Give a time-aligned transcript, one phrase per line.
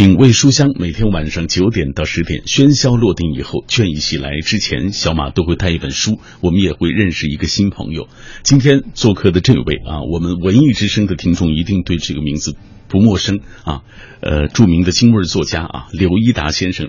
[0.00, 8.08] 品味书香，每天晚上九点到十点，喧嚣落定以后，倦意袭来之前，小马都会带一本书，我们也会认识一个新朋友。
[8.42, 12.56] 今天做客的这位啊，我们文艺之声的听众一定对这个名字
[12.88, 13.82] 不陌生啊，
[14.22, 16.88] 呃，著名的京味作家啊，刘一达先生。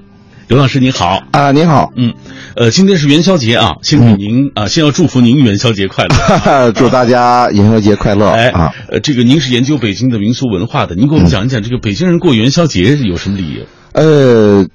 [0.52, 2.14] 刘老师您好啊，您好，嗯，
[2.58, 8.28] 呃，今天是元宵节啊，先给您啊，先要祝福您元宵节快乐，祝大家元宵节快乐。
[8.28, 13.62] 哎啊，呃，这个您是研究北京的民俗文化的，您给我们讲一讲这个北京人过元宵节有什么理由？
[13.94, 14.68] 呃。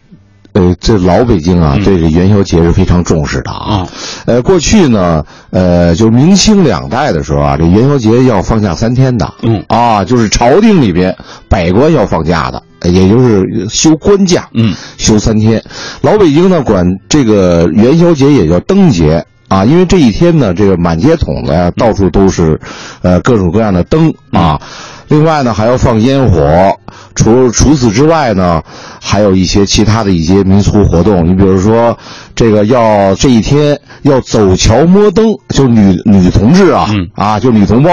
[0.54, 3.86] 呃，这老北京啊，对这元宵节是非常重视的啊。
[4.24, 9.34] 呃，过去呢，呃，就是明清两代的时候啊，这元宵节要放假三天的。
[9.42, 11.14] 嗯啊，就是朝廷里边
[11.50, 14.48] 百官要放假的，也就是休官假。
[14.54, 15.62] 嗯，休三天。
[16.02, 22.60] 老北京呢，管这个元宵节也叫灯节啊，因为这一天呢，这个满街筒子呀，到处都是，
[23.02, 24.60] 呃，各种各样的灯啊。
[25.08, 26.72] 另外呢，还要放烟火。
[27.14, 28.62] 除除此之外呢，
[29.00, 31.26] 还有一些其他的一些民俗活动。
[31.26, 31.96] 你比如说，
[32.34, 37.90] 这个要这一天要走桥摸灯，就女女同志啊，啊，就女同胞，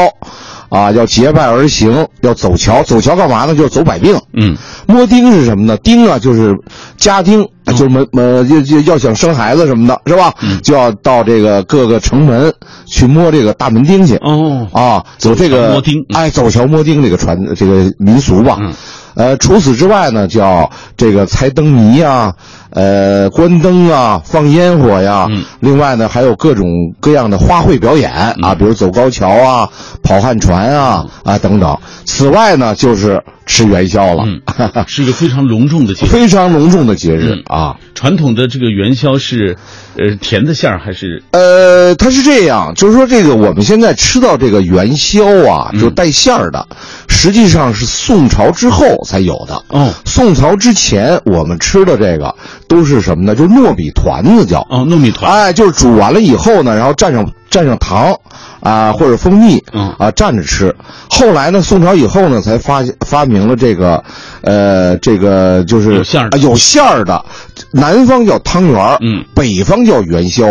[0.73, 2.81] 啊，要结伴而行，要走桥。
[2.81, 3.53] 走桥干嘛呢？
[3.53, 4.19] 就是走百病。
[4.33, 4.57] 嗯，
[4.87, 5.77] 摸丁是什么呢？
[5.77, 6.57] 丁啊，就是
[6.97, 10.33] 家丁，就是门门就就要想生孩子什么的，是吧？
[10.63, 12.51] 就要到这个各个城门
[12.87, 14.15] 去摸这个大门钉去。
[14.15, 18.57] 哦，啊，走这个摸钉，哎，走桥摸钉这个传这个民俗吧。
[19.15, 22.33] 呃，除此之外呢，叫这个猜灯谜呀，
[22.73, 25.27] 呃，关灯啊，放烟火呀。
[25.29, 25.43] 嗯。
[25.59, 26.65] 另外呢，还有各种
[26.99, 29.69] 各样的花卉表演啊，比如走高桥啊，
[30.01, 31.77] 跑旱船啊，啊等等。
[32.05, 34.23] 此外呢，就是吃元宵了。
[34.25, 34.41] 嗯。
[34.87, 37.77] 是一个非常隆重的节，非常隆重的节日啊。
[37.95, 39.57] 传统的这个元宵是，
[39.97, 41.23] 呃，甜的馅儿还是？
[41.31, 46.67] 呃，它是这样，就是说这个我们现在吃到这个元宵啊，就带馅儿的，
[47.07, 49.63] 实际上是宋朝之后才有的。
[49.69, 52.35] 哦，宋朝之前我们吃的这个
[52.67, 53.35] 都是什么呢？
[53.35, 54.59] 就是糯米团子叫。
[54.69, 55.31] 哦，糯米团。
[55.31, 58.15] 哎，就是煮完了以后呢，然后蘸上蘸上糖，
[58.61, 60.75] 啊或者蜂蜜，嗯啊蘸着吃。
[61.09, 64.03] 后来呢，宋朝以后呢，才发发明了这个，
[64.41, 67.23] 呃，这个就是有馅儿啊有馅儿的。
[67.73, 70.45] 南方叫汤圆儿，嗯，北方叫元宵。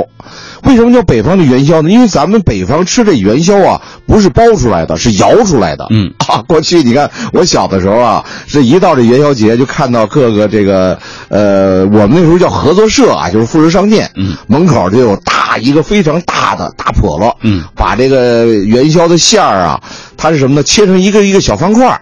[0.64, 1.90] 为什么叫北方的元宵呢？
[1.90, 5.86] 因为咱们北方吃这元宵啊，不是包出来的，是摇出来的。
[5.90, 19.80] 嗯 啊，过去你看我小的时候啊，这一到这元宵节，就看到各个这个呃，我们那时候叫合作社啊，就是副食商店，嗯，门口就有大一个非常大的大笸箩，嗯，把这个元宵的馅儿啊，
[20.16, 20.62] 它是什么呢？
[20.62, 22.00] 切成一个一个小方块儿。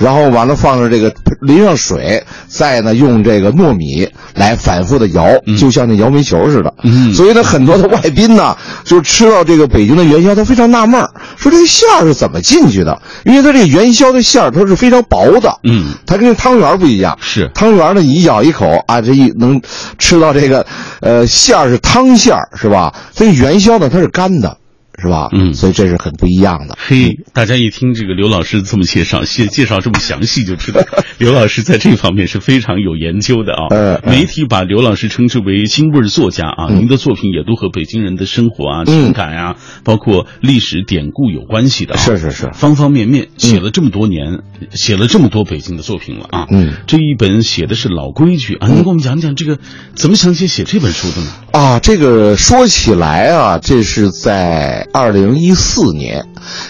[0.00, 5.26] 然后完了，放上这个淋上水，再呢用这个糯米来反复的摇，
[5.58, 6.72] 就像那摇煤球似的。
[6.82, 10.98] 嗯，所以呢，很多的外宾呢，就吃到这个北京的元宵，他非常纳闷
[11.36, 13.02] 说这个馅儿是怎么进去的？
[13.26, 17.18] 因为它这个元宵的馅儿它是非常薄的，嗯，它跟汤圆不一样。
[17.20, 19.60] 是汤圆呢，一咬一口啊，这一能
[19.98, 20.64] 吃到这个，
[21.00, 22.94] 呃，馅儿是汤馅儿，是吧？
[23.14, 24.56] 这个元宵呢，它是干的。
[25.00, 25.28] 是吧？
[25.32, 26.76] 嗯，所以这是很不一样的。
[26.78, 30.82] 嘿，大家一听这个刘老师这么介绍，介介绍这么详细，就知道
[31.18, 33.66] 刘老师在这方面是非常有研究的啊。
[33.70, 41.96] 呃，媒体把刘老师称之为京味作家啊，您的作品也都和北京人的生活啊、情感啊，包括历史典故有关系的。
[41.96, 44.40] 是是是，方方面面写了这么多年，
[44.72, 46.46] 写了这么多北京的作品了啊。
[46.50, 49.58] 嗯，这一本写的是老规矩啊，您给我们讲讲这个
[49.94, 51.32] 怎么想起写这本书的呢？
[51.52, 54.86] 啊，这个说起来啊，这是在。
[54.92, 56.24] 二零一四年，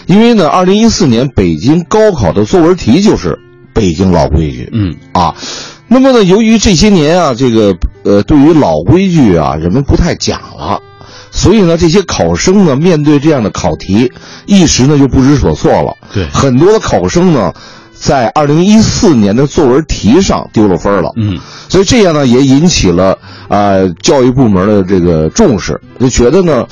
[0.06, 3.38] 因为呢，二零一四年北京高考的作文题就是
[3.72, 4.68] 北京老规矩。
[4.72, 5.34] 嗯啊，
[5.88, 10.80] 那么呢，由于这些年啊，这个呃，对于老规矩啊，人们不太讲了，
[11.30, 14.12] 所以呢，这些考生呢，面对这样的考题，
[14.46, 15.96] 一时呢就不知所措了。
[16.12, 17.52] 对，很多的考生呢，
[18.00, 21.12] 在二零一四年的作文题上丢了分了。
[21.16, 21.38] 嗯，
[21.68, 23.18] 所以这样呢，也引起了
[23.48, 26.66] 啊教育部门的这个重视，就觉得呢。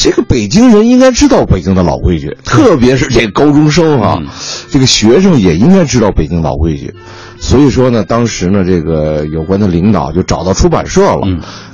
[0.00, 4.16] 这个北京人应该知道北京的老规矩，特别是这个高中生啊，
[4.70, 6.94] 这个学生也应该知道北京老规矩。
[7.40, 11.20] 所以说呢，当时呢，这个有关的领导就找到出版社了，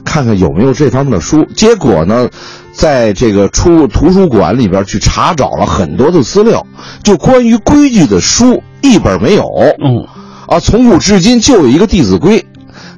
[0.05, 1.45] 看看有没有这方面的书。
[1.57, 2.29] 结果呢，
[2.73, 6.67] 在这个出图书馆里边去查找了很多的资料，
[7.03, 9.45] 就关于规矩的书一本没有。
[9.83, 10.07] 嗯，
[10.47, 12.41] 啊，从古至今就有一个《弟子规》，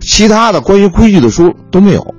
[0.00, 2.14] 其他的关于规矩的书都没有。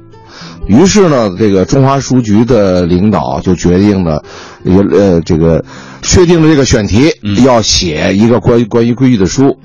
[0.65, 4.23] 于是呢，这个中华书局的领导就决定了，
[4.65, 5.63] 个呃，这个
[6.01, 7.11] 确定了这个选题，
[7.45, 9.57] 要写一个关于关于规矩的书，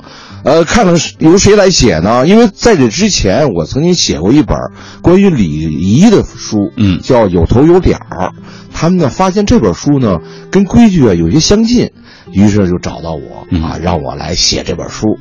[0.45, 2.27] 呃，看看由谁来写呢？
[2.27, 4.57] 因为在这之前，我曾经写过一本
[5.01, 8.29] 关于礼仪的书，嗯，叫《有头有脸儿》。
[8.75, 10.19] 他们呢发现这本书呢
[10.51, 11.93] 跟规矩啊有些相近，
[12.33, 15.19] 于是就找到我嗯啊，让我来写这本书。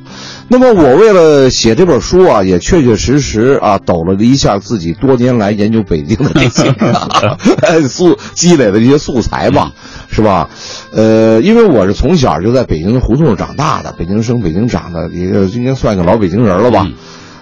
[0.48, 7.08] 那么我为了写这本书啊，也确确实实啊，抖了一下自己多年来研究北京的这些啊
[7.88, 9.72] 素积累的这些素材吧，
[10.10, 10.48] 是吧？
[10.92, 16.84] 呃，因为我是从小就在北京的胡同长大的，北京生北京长的，也就今年算个老北京人了吧。
[16.86, 16.94] 嗯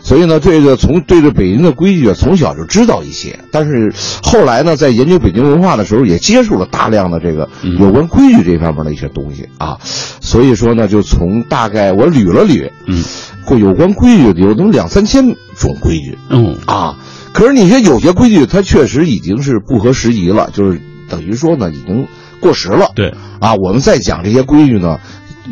[0.03, 3.39] 所以呢，这个从对着北京的规矩啊，从小就知道一些。
[3.51, 3.93] 但是
[4.23, 9.79] 后来呢，在研究北京文化的时候，也接触了大量的这个嗯有关规矩这方面的一些东西啊。
[9.83, 13.05] 所以说呢，就从大概我捋了捋，嗯，
[13.45, 15.25] 过有关规矩的有那么两三千
[15.57, 16.97] 种规矩嗯，啊。
[17.33, 22.09] 可是你说有些规矩，它确实已经是不合时宜了，就是等于说呢，已经
[22.41, 22.91] 过时了。
[22.97, 24.99] 对，啊，我们再讲这些规矩呢，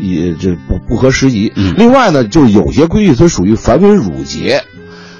[0.01, 1.53] 也这不不合时宜。
[1.57, 4.63] 嗯另外呢，就是有些规矩它属于繁文缛节，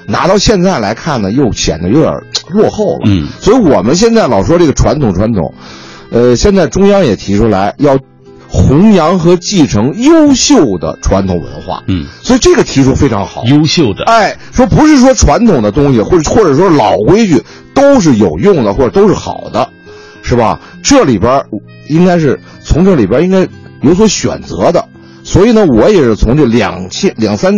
[0.07, 2.13] 拿到现在来看呢，又显得有点
[2.49, 3.01] 落后了。
[3.05, 5.53] 嗯所以我们现在老说这个传统传统，
[6.11, 7.97] 呃，现在中央也提出来要
[8.47, 11.83] 弘扬和继承优秀的传统文化。
[11.87, 13.43] 嗯，所以这个提出非常好。
[13.45, 17.43] 优秀的，哎，说不是说传统的东西，或者或者说老规矩
[17.75, 19.69] 都是有用的，或者都是好的，
[20.23, 20.59] 是吧？
[20.81, 21.43] 这里边
[21.87, 23.47] 应该是从这里边应该
[23.81, 24.87] 有所选择的。
[25.23, 27.53] 所以呢，我也是从这两千两三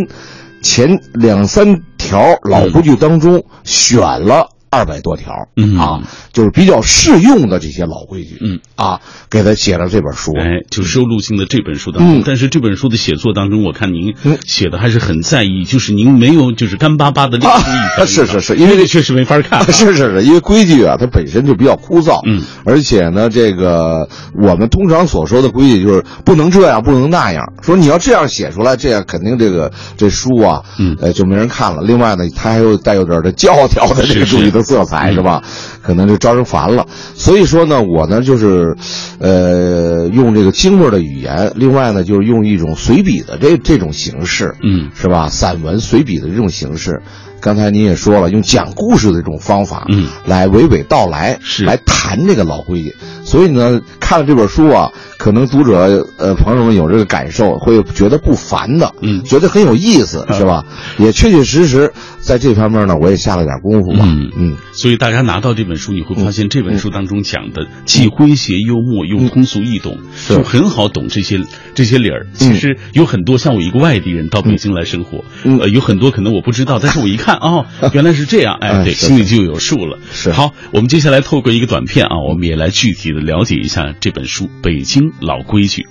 [0.62, 6.02] 前两三条老规矩当中选了二百多条，嗯啊，
[6.32, 10.32] 就是比较适用的这些老规矩，嗯啊，给他写了这本书。
[10.40, 12.20] 哎，就收录进了这本书当中。
[12.20, 19.66] 嗯但是这本书的写作当中，我看您嗯写的还是很在意，就是您没有就是干巴巴的列出一条一条、啊是是是因为这确实没法看、啊。
[19.72, 24.08] 是是是，因为规矩啊，它本身就比较枯燥，嗯，而且呢，这个
[24.42, 27.44] 我们通常所说的规矩就是不能这样，不能那样。
[27.62, 31.82] 说你要这样写出来，这样肯定这个这书啊，嗯呃，就没人看了。
[31.82, 35.44] 另外呢，它还有带有点的教条的这个是是主义的色彩，嗯是吧？
[35.82, 36.86] 可能就招人烦了。
[37.16, 38.76] 所以说呢，我呢就是，
[39.20, 45.30] 呃，用这个精味的语言，另外呢就是用一种随笔的这这种形式，嗯是吧？
[45.30, 47.02] 散文随笔的这种形式，
[47.40, 52.96] 刚才您也说了，用讲故事的这种方法，嗯，来娓娓道来，是来谈这个老规矩。
[53.32, 59.24] 所以呢，看了这本书啊，可能读者呃朋友们有这个感受，会觉得不烦的，嗯。
[59.24, 60.66] 觉得很有意思，是吧？
[60.98, 64.30] 也确确实实在这方面呢，我也下了点功夫吧，嗯。
[64.36, 64.58] 嗯。
[64.74, 70.36] 所以大家拿到这本书，你会发现这本书当中讲的既诙谐幽默又通俗易懂，是。
[70.36, 71.40] 就很好懂这些
[71.74, 72.28] 这些理儿。
[72.34, 75.58] 其实有很多像我一个外地人到北京来生活，嗯。
[75.60, 80.00] 呃，有很多可能我不知道，但是我一看哦， 原来是这样，哎，对，心里就有数了。
[80.12, 80.34] 是。
[80.34, 85.84] 好，我们接下来透过一个短片啊，我们也来具体的了解一下这本书《北京老规矩》。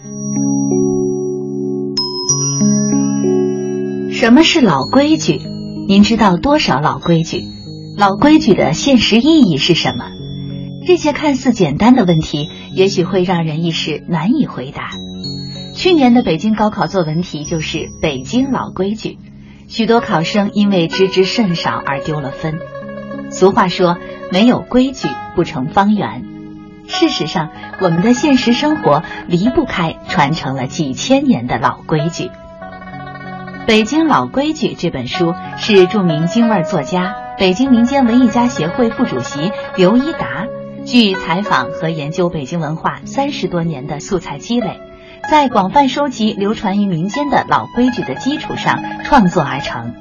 [4.13, 5.41] 什么是老规矩？
[5.87, 7.45] 您知道多少老规矩？
[7.97, 10.07] 老规矩的现实意义是什么？
[10.85, 14.91] 这些看似简单的问题，也许会让人一时难以回答。
[15.73, 19.19] 去年的北京高考作文题就是“北京老规矩”，
[19.71, 22.59] 许多考生因为知之甚少而丢了分。
[23.31, 23.99] 俗话说
[24.33, 25.07] ：“没有规矩
[25.37, 26.25] 不成方圆。”
[26.89, 27.51] 事实上，
[27.81, 32.25] 我们的现实生活离不开传承了几千年的老规矩。
[33.67, 40.47] 《北京老规矩》这本书是著名京味儿作家、北京民间文艺家协会副主席刘一达
[40.85, 44.81] 据采访和研究北京文化三十多年的素材积累，
[45.31, 49.95] 在广泛收集流传于民间的老规矩的基础上创作而成。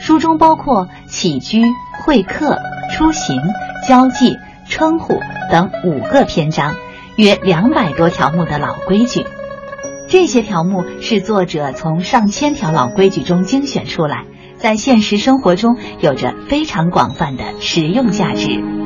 [0.00, 1.62] 书中包括起居、
[2.04, 2.58] 会客、
[2.92, 3.40] 出行、
[3.86, 4.36] 交际、
[4.68, 5.18] 称呼
[5.50, 6.74] 等五个篇章，
[7.16, 9.24] 约两百多条目的老规矩。
[10.08, 14.24] 这些条目是作者从上千条老规矩中精选出来，
[14.56, 18.83] 在现实生活中有着非常广泛的实用价值。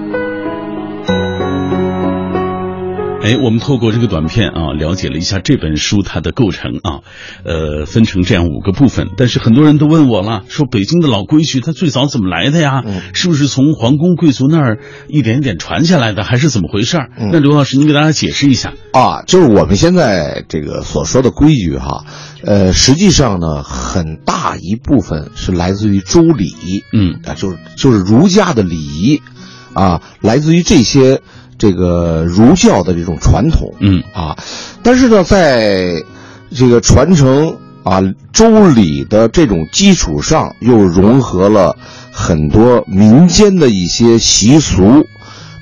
[3.28, 7.04] 哎，我们透过这个短片啊，了解了一下这本书它的构成啊，
[7.44, 9.08] 呃，分成这样五个部分。
[9.18, 12.82] 但是很多人都问我了，说北京的老规矩它最早怎么来的呀？
[12.87, 18.73] 嗯是不是从皇宫贵族那儿一点一点传下来的，还是怎么回事那刘老师，您给大家解释一下。
[18.94, 22.06] 啊，就是我们现在这个所说的规矩哈，
[22.42, 29.20] 呃，实际上呢，很大一部分是来自于周礼，嗯啊，就是就是儒家的礼仪，
[29.75, 31.20] 啊，来自于这些
[31.59, 34.03] 这个儒教的这种传统，嗯。
[34.15, 34.37] 啊，
[34.83, 35.95] 但是呢，在
[36.55, 38.00] 这个传承啊
[38.33, 41.77] 周礼的这种基础上，又融合了
[42.12, 45.05] 很多民间的一些习俗，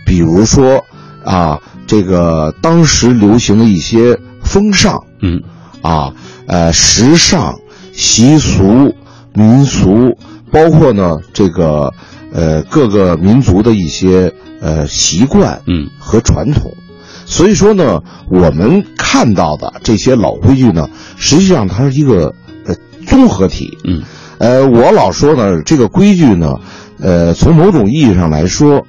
[0.04, 0.84] 比如说
[1.24, 5.42] 啊，这个当时流行的一些风尚嗯。
[5.82, 6.12] 啊，
[6.46, 7.54] 呃，时尚、
[7.92, 8.92] 习俗、
[9.34, 10.16] 民俗，
[10.50, 11.92] 包括呢这个
[12.36, 16.76] 呃各个民族的一些呃习惯，嗯和传统。
[17.24, 22.34] 所以说呢，我们看到的这些老规矩呢，实际上它是一个
[22.66, 22.76] 呃
[23.06, 23.76] 综合体。
[23.84, 24.02] 嗯，
[24.38, 26.54] 呃，我老说呢，这个规矩呢，
[27.00, 28.86] 呃，从某种意义上来说，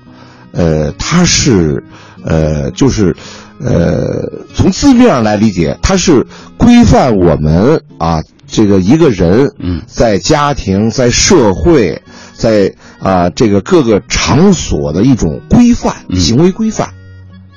[0.52, 1.84] 呃，它是
[2.24, 3.16] 呃，就是
[3.60, 6.28] 呃，从字面上来理解，它是
[6.58, 12.02] 规范我们啊，这个一个人嗯在家庭、在社会、
[12.34, 16.90] 在啊这个各个场所的一种规范，嗯行为规范。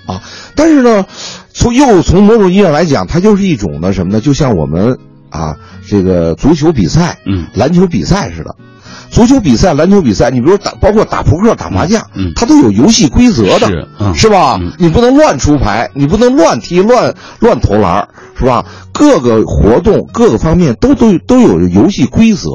[0.07, 0.21] 啊，
[0.57, 1.07] 但是呢，
[1.53, 4.21] 从又从某种意义上来讲，它就是一种呢什么呢？
[4.21, 5.57] 就像我们啊
[5.87, 8.57] 这个足球比赛、嗯篮球比赛似的。
[9.11, 13.69] 足球比赛、篮球比赛，你比如打，包括打扑克、打麻将，嗯它都有游戏规则的，
[14.15, 14.57] 是嗯吧？
[14.61, 18.65] 嗯你不能乱出牌，你不能乱踢、乱乱投篮，是吧？
[18.93, 22.49] 各个活动、各个方面都都都有游戏规则。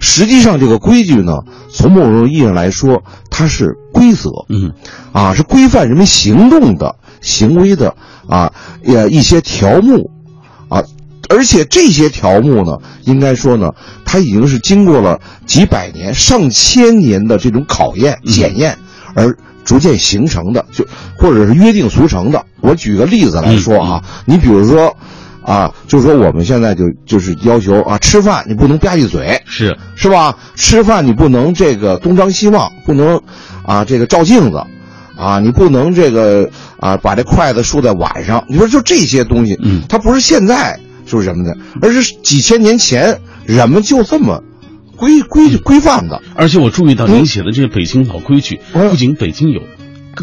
[0.00, 1.32] 实际上，这个规矩呢，
[1.70, 4.30] 从某种意义上来说，它是规则。
[4.48, 4.72] 嗯
[5.12, 7.94] 啊，是规范人们行动的行为的
[8.28, 10.11] 啊，也一些条目啊，
[11.32, 13.70] 而且这些条目呢，应该说呢，
[14.04, 18.76] 它已经是经过了几百年、上千年的这种考验、嗯检验
[19.14, 19.34] 而
[19.64, 20.86] 逐渐形成的，就
[21.16, 22.44] 或者是约定俗成的。
[22.60, 24.94] 我举个例子来说啊，你比如说。
[25.44, 30.36] 啊，就是说我们现在就就是要求啊，吃饭你不能吧唧嘴，是是吧？
[30.54, 33.20] 吃饭你不能这个东张西望，不能
[33.64, 34.62] 啊这个照镜子，
[35.16, 36.48] 啊你不能这个
[36.78, 38.44] 啊把这筷子竖在碗上。
[38.48, 40.78] 你说就这些东西，嗯它不是现在
[41.12, 44.42] 就是什么的，而是几千年前人们就这么
[44.96, 49.60] 规规规范的而且我注意到您写的这个北京老规矩，嗯不仅北京有，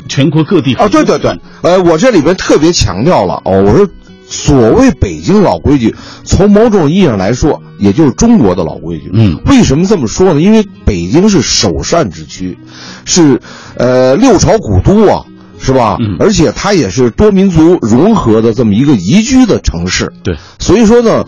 [0.08, 0.88] 全国各地啊。
[0.88, 3.88] 对对对，呃，我这里边特别强调了哦，我说
[4.28, 5.94] 所谓北京老规矩，
[6.24, 9.12] 从某种意义上来说，也就是中国的老规矩。
[9.14, 10.42] 嗯为什么这么说呢？
[10.42, 12.58] 因为北京是首善之区，
[13.06, 13.40] 是
[13.76, 15.26] 呃六朝古都啊，
[15.60, 15.98] 是吧？
[16.00, 20.12] 嗯而且它也是多民族融合的这么一个宜居的城市。
[20.24, 21.26] 对，所以说呢，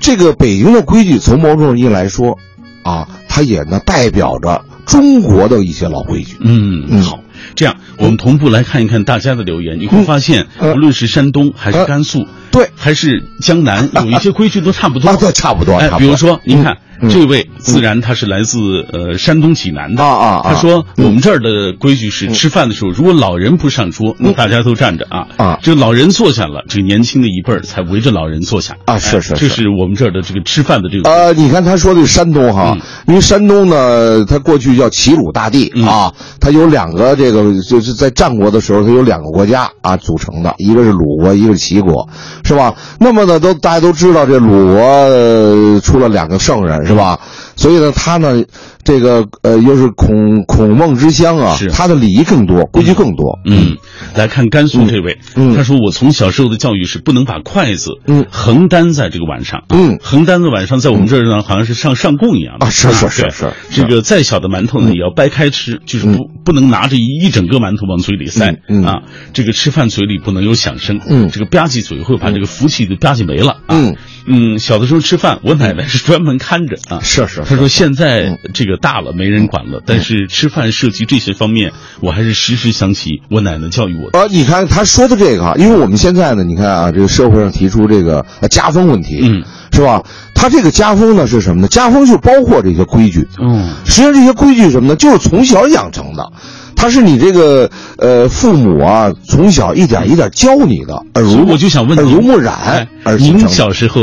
[0.00, 2.38] 这个北京的规矩，从某种意义来说，
[2.82, 6.36] 啊，它也呢代表着中国的一些老规矩。
[6.40, 7.20] 嗯，嗯好，
[7.54, 15.12] 这样我们同步来看一看大家的留言，你会发现，嗯无论是山东还是呃甘肃，对还是江南，有一些规矩都差不多。
[15.32, 15.98] 差不多，哎差，不多。
[15.98, 18.58] 比如说，您看嗯这位，自然他是来自
[18.92, 20.02] 呃山东济南的。
[20.02, 20.42] 啊啊啊。
[20.44, 21.06] 他说嗯。
[21.06, 25.26] 我们这儿的规矩是吃饭的时候，如果老人不上桌，那大家都站着啊。
[25.36, 25.58] 啊。
[25.62, 28.76] 这个老人坐下了，这个年轻的一辈儿才围着老人坐下。
[28.84, 32.80] 啊是是这是我们这儿的这个吃饭的这个呃，你看他说的是山东哈，嗯。
[33.08, 35.84] 因为山东呢，它过去叫齐鲁大地、嗯。
[35.86, 42.08] 啊，它有两个这个就是在战国的时候，它有两个国家啊组成的，一个是鲁国，一个是齐国，
[42.44, 42.74] 是吧？
[42.98, 47.20] 那么呢，都大家都知道这鲁国、呃出了两个圣人，是吧？
[47.56, 48.44] 所以呢，他呢，
[48.84, 53.38] 这个呃又是孔孔孟之乡啊是，他的礼仪更多，规矩更多。
[53.46, 53.76] 嗯，
[54.14, 55.56] 来看甘肃这位，嗯。
[55.56, 58.26] 他说我从小受的教育是不能把筷子嗯。
[58.30, 59.98] 横担在这个碗上，嗯。
[60.02, 71.30] 横担在碗上，在我们这儿呢，好像是上上供一样的啊是是是是嗯这个再小的馒头呢，也要掰开吃，就是不不能拿着一一整个馒头往嘴里塞啊，这个吃饭嘴里不能有响声，嗯。
[71.30, 73.92] 这个吧唧嘴会把这个福气都吧唧没了啊，
[74.26, 84.18] 嗯嗯，小的时候吃饭，我奶奶是专门看着啊，是是她说现在这个大了没人管了，但是吃饭涉及这些方面，我还是时时想起我奶奶教育我的。
[84.18, 90.02] 啊，你看他说的这个啊，因为我们现在呢，你看啊，这个社会上提出这个呃家风问题，嗯，是吧？
[90.34, 91.68] 他这个家风呢是什么呢？
[91.68, 94.96] 家风就包括这些规矩，嗯实际上这些规矩什么呢？
[94.96, 96.32] 就是从小养成的，
[96.76, 102.88] 它是你这个呃父母啊从小一点一点教你的，耳濡我就想问耳濡目染。
[103.18, 104.02] 您小时候，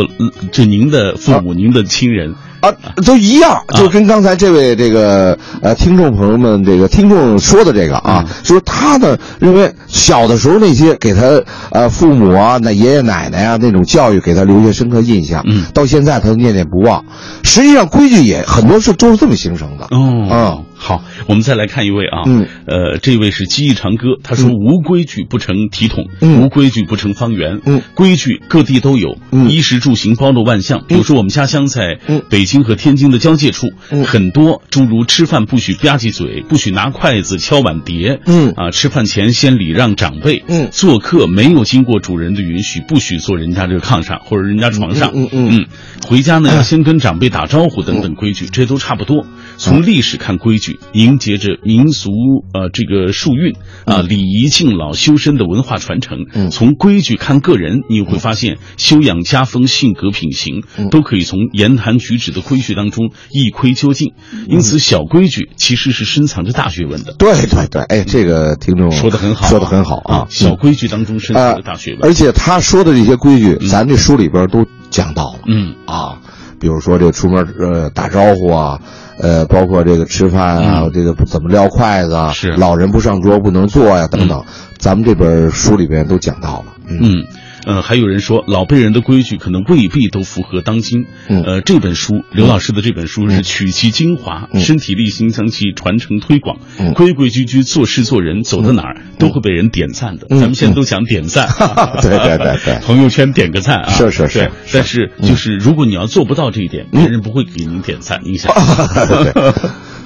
[0.52, 2.70] 就您的父母、您的亲人，啊，
[3.06, 8.36] 都一样，就跟刚才这位这个呃听众朋友们这个听众说的这个啊，嗯。
[8.44, 15.66] 就是他呢认为小的时候那些给他呃父母啊、那爷爷奶奶啊那种教育给他留下深刻印象，嗯。
[15.74, 17.06] 到现在他都念念不忘。
[17.44, 19.86] 实际上规矩也很多是都是这么形成的。
[19.86, 20.28] 哦。
[20.32, 26.40] 嗯，好，我们再来看一位啊，嗯，呃，这位是记忆长歌，他说、无规矩不成体统，嗯。
[26.42, 29.52] 无规矩不成方圆，嗯，规矩各地都有，嗯。
[29.52, 30.86] 衣食住行包罗万象。
[30.88, 32.24] 比如说我们家乡在嗯。
[32.30, 34.06] 北京和天津的交界处，嗯。
[34.06, 38.54] 很多诸如吃饭不许吧唧嘴，不许拿筷子敲碗碟，嗯。
[38.56, 40.70] 啊，吃饭前先礼让长辈，嗯。
[40.72, 45.50] 做客没有经过主人的允许，不许坐人家这个炕上或者人家床上，嗯嗯嗯。
[45.60, 45.66] 嗯，
[46.08, 49.26] 回家呢要 先跟长辈打招呼等等规矩，这都差不多。
[49.58, 52.12] 从历史看规矩，矩，凝结着民俗
[52.54, 56.20] 呃这个树韵啊，礼仪敬老修身的文化传承。
[56.34, 64.14] 嗯从规矩看个人，你会发现修养家风、性格品行嗯都可以从言谈举止的规矩当中一窥究竟。
[64.48, 67.14] 因此，小规矩其实是深藏着大学问的。
[67.14, 72.04] 对对对，哎，这个听众说的很好啊，说的很好啊，小规矩当中深藏着大学问。
[72.04, 75.40] 而且他说的这些规矩，嗯咱这书里边都讲到了。
[75.48, 76.22] 嗯啊，
[76.60, 78.80] 比如说这个出门呃打招呼啊，
[79.20, 80.92] 呃，包括这个吃饭啊，嗯。
[80.94, 82.52] 这个怎么撂筷子啊，是。
[82.52, 84.44] 老人不上桌不能坐呀、等等，
[84.78, 86.66] 咱们这本书里边都讲到了。
[86.88, 87.00] 嗯。
[87.02, 87.26] 嗯，
[87.70, 91.06] 呃，还有人说老辈人的规矩可能未必都符合当今。
[91.28, 100.26] 嗯呃，这本书刘老师的这本书是取其精华，嗯身体力行将其传承推广，嗯规规矩矩做事做人，走到哪儿都会被人点赞的。
[100.32, 101.48] 嗯咱们现在都想点赞，
[102.02, 108.52] 对对对对朋友圈点个赞啊，是是是但是就是如果你要做不到这一点，别人不会给您点赞，您想？
[109.06, 109.54] 对，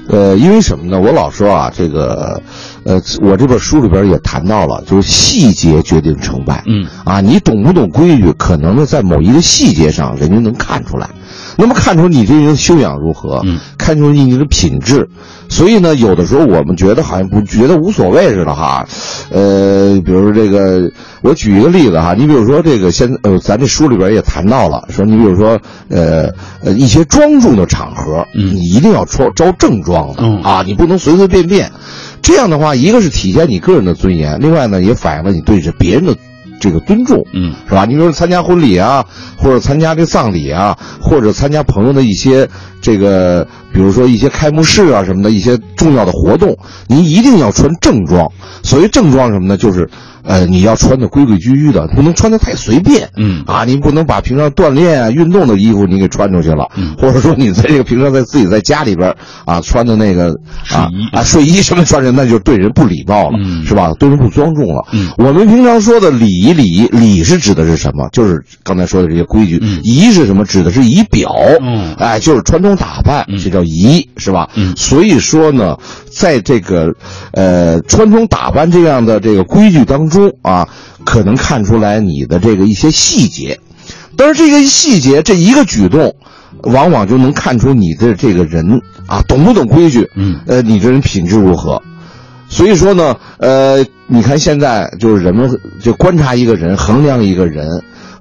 [0.10, 1.00] 呃，因为什么呢？
[1.00, 2.42] 我老说啊，这个，
[2.84, 6.64] 呃，我这本书里边也谈到了，就是细节决定成败。
[6.68, 11.10] 嗯啊，你懂不懂规矩，可能呢在某一个细节上，人家能看出来。
[11.58, 15.08] 那么看出你这人修养如何，嗯看出你的品质。
[15.50, 18.88] 所以呢，有的时候我们觉得好像不觉得无所谓似的哈。
[19.30, 20.90] 呃，比如说这个，
[21.22, 26.30] 我举一个例子哈，你比如说这个现呃，咱这书里边也谈到了，说你比如说呃
[26.64, 31.72] 呃一些庄重的场合，嗯你一定要穿着正装的、嗯啊，你不能随随便便。
[32.24, 36.16] 这样的话，一个是体现你个人的尊严，另外呢，也反映了你对着别人的
[36.64, 37.22] 这个尊重。
[37.34, 37.86] 嗯是吧？
[37.86, 39.06] 你比如说参加婚礼啊，
[39.38, 42.50] 或者参加这葬礼啊，或者参加朋友的一些
[42.82, 48.32] 这个，比如说一些开幕式啊什么的一些重要的活动，您一定要穿正装。
[48.64, 49.58] 所谓正装什么呢？
[49.58, 49.90] 就是
[50.24, 53.10] 呃，你要穿的规规矩矩的，不能穿的太随便。
[53.18, 59.14] 嗯啊，你不能把平常锻炼啊、运动的衣服你给穿出去了，嗯或者说你在这个平常在自己在家里边
[59.46, 60.34] 啊穿的那个
[60.70, 63.92] 啊睡衣啊睡衣什么穿着，那就对人不礼貌了，嗯是吧？
[64.00, 64.86] 对人不庄重了。
[64.92, 68.08] 嗯我们平常说的礼仪，礼仪礼是指的是什么？
[68.12, 69.60] 就是刚才说的这些规矩。
[69.62, 70.46] 嗯仪是什么？
[70.46, 71.32] 指的是仪表。
[71.62, 74.50] 嗯哎，就是穿着打扮，嗯这叫仪，是吧？
[74.56, 75.78] 嗯所以说呢，
[76.12, 76.94] 在这个
[77.34, 80.68] 呃穿着打扮这样的这个规矩当中啊，
[81.06, 83.60] 可能看出来你的这个一些细节。
[84.16, 86.16] 但是这个细节，这一个举动，
[86.64, 91.82] 往往就能看出你的这个人啊懂不懂规矩，嗯呃，你这人品质如何。
[92.48, 95.50] 所以说呢，呃，你看现在就是人们
[95.82, 97.68] 就观察一个人、衡量一个人，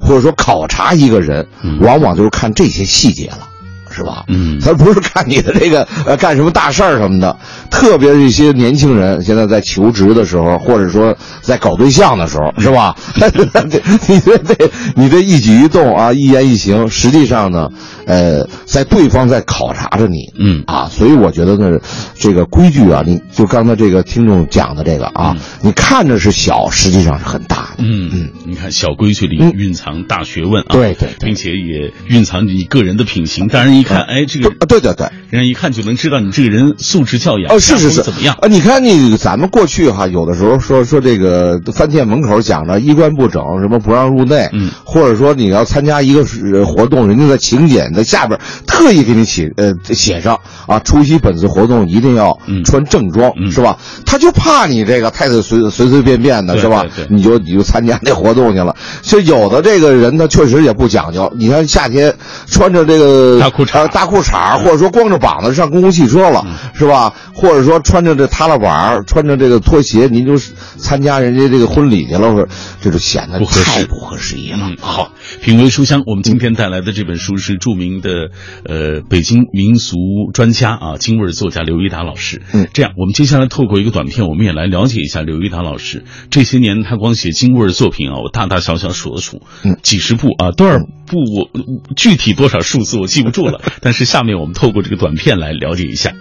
[0.01, 3.49] 或者说考察一个人，嗯往往就是看这些细节了，
[3.93, 4.25] 是吧？
[4.29, 7.39] 嗯他不是看你的这个呃干什么大事儿什么的，
[7.71, 12.95] 特别是一些年轻人现在在求职的时候，或者说在搞对象的时候，是吧？
[14.09, 17.69] 你这这你这一举一动啊，一言一行，实际上呢，
[18.07, 21.79] 呃，在对方在考察着你，嗯啊，所以我觉得呢，
[22.15, 27.85] 这个规矩啊，你就刚才这个听众讲的这个啊，你看着是小，实际上是很大的。
[27.85, 33.49] 嗯嗯，你看小规矩里嗯蕴藏大学问啊，对对对并且也蕴藏着你个人的品行。
[33.49, 38.37] 当然一看，哎，这个啊对对对，人家一看就能知道你这个人素质教养，哦，是是是，怎么样？
[38.41, 38.49] 啊？
[38.49, 46.25] 你看你咱们过去哈，有的时候说说这个饭店门口讲着衣冠不整，什么不让入内，嗯，或者说你要参加一个
[46.65, 53.77] 活动，人家在请柬在下边特意给你写呃写上啊，出席本次活动一定要嗯穿正装，嗯是吧？
[54.07, 57.17] 他就怕你这个太随随随便便的是吧对对？
[57.17, 58.77] 你就你就参加那活动去了。
[59.03, 62.15] 就有的这个人他确实也不讲究，你看夏天
[62.47, 67.15] 穿着这个大裤衩呃大裤衩，或者说光着膀子上公共汽车了，嗯是吧？
[67.35, 72.49] 或者说穿着这踏拉板儿，穿着这个拖鞋，您就是参加人家这个婚礼去了，
[72.81, 74.59] 这就显得不合适太不合时宜了。
[74.63, 78.31] 嗯，好，品味书香，我们今天带来的这本书是著名的
[78.65, 79.97] 呃北京民俗
[80.35, 82.43] 专家啊京味儿作家刘一达老师。
[82.53, 91.49] 嗯这样，我们接下来透过一个短片，我们也来了解一下刘一达老师这些年他光写京味儿作品啊，我大大小小数了数，嗯几十部啊，多少部我
[91.97, 96.13] 具体多少数字我记不住了，但是下面我们透过这个短片来了解一下。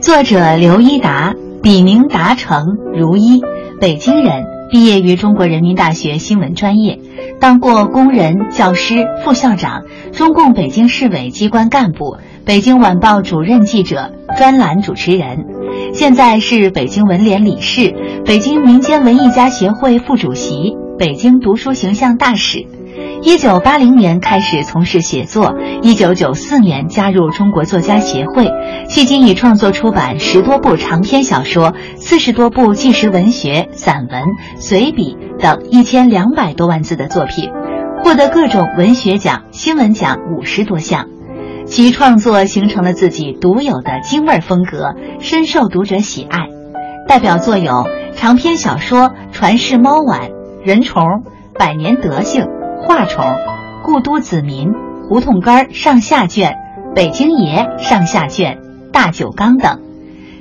[0.00, 3.42] 作者刘一达，笔名达成，如一，
[3.80, 6.98] 北京人，毕业于中国人民大学新闻专业，
[7.40, 15.46] 当过工人、教师、副校长，中共北京市委机关干部，北京晚报主任记者、专栏主持人。
[15.94, 17.94] 现在是北京文联理事、
[18.26, 22.66] 北京民间文艺家协会副主席、北京读书形象大使。
[23.22, 28.46] 一九八零年开始从事写作，一九九四年加入中国作家协会，
[28.88, 34.22] 迄今已创作出版十多部长篇小说、四十多部纪实文学、散文、
[34.56, 37.50] 随笔等一千两百多万字的作品。
[38.04, 41.06] 获得各种文学奖、新闻奖五十多项。
[41.66, 46.46] 其创作形成了自己独有的京味风格，深受读者喜爱。
[47.08, 49.00] 代表作有长篇小说
[49.32, 50.20] 《传世猫碗》
[50.64, 51.02] 《人虫》
[51.58, 52.42] 《百年德性》
[52.80, 53.24] 《画虫》
[53.82, 54.68] 《故都子民》
[55.08, 56.56] 《胡同根儿》上下卷
[56.94, 58.58] 《北京爷》上下卷
[58.90, 59.80] 《大酒缸》等。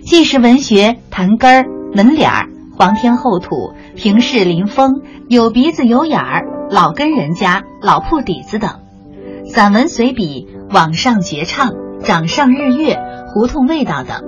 [0.02, 1.64] 纪实文学《坛根儿》
[1.96, 2.46] 《门脸儿》
[2.78, 3.56] 《皇天厚土》
[3.96, 4.96] 《平视临风》
[5.28, 8.72] 《有鼻子有眼儿》《老根人家》《老铺底子》等。
[9.46, 10.48] 散文随笔。
[10.70, 11.72] 网上绝唱、
[12.04, 14.22] 掌上日月、胡同味道等，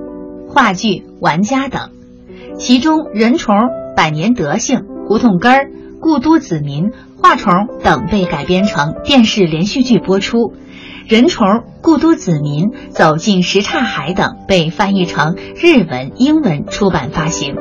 [0.47, 1.89] 话剧、玩家等，
[2.57, 3.53] 其中人虫、
[3.93, 5.69] 百年德性、胡同根儿、
[5.99, 10.53] 故都子民、画虫等被改编成电视连续剧播出，
[11.07, 11.45] 人虫、
[11.81, 17.55] 故都子民、走进什刹海等被翻译成日文、英文出版发行。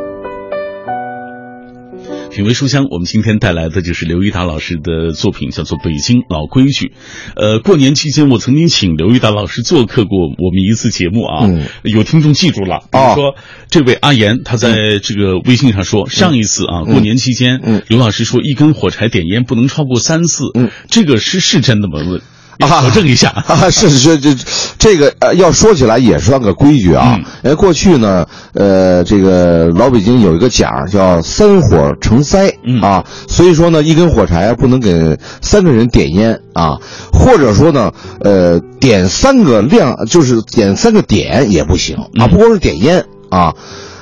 [2.30, 6.86] 品味书香，我们今天带来的就是刘一达老师的作品，叫做《北京老规矩》。
[7.34, 11.48] 呃，过年期间，我曾经请刘一达老师做客过我们一次节目啊，
[11.82, 13.34] 有听众记住了，比如说
[13.68, 20.44] 这位阿岩，他在这个微信上说，上一次啊，过年期间，刘老师说一根火柴点烟不能超过三次，
[20.88, 21.98] 这个是是真的吗？
[22.08, 22.20] 问。
[22.66, 24.34] 考证一下啊，是是这
[24.78, 27.20] 这个呃，要说起来也算个规矩啊。
[27.42, 36.78] 哎，过去呢，呃，这个老北京有一个讲叫“三火成灾”啊，所以说呢，一根火柴不能给三个人点烟啊，
[37.12, 43.54] 或者说呢，呃，点三个亮，就是点三个点也不行啊，不光是点烟啊，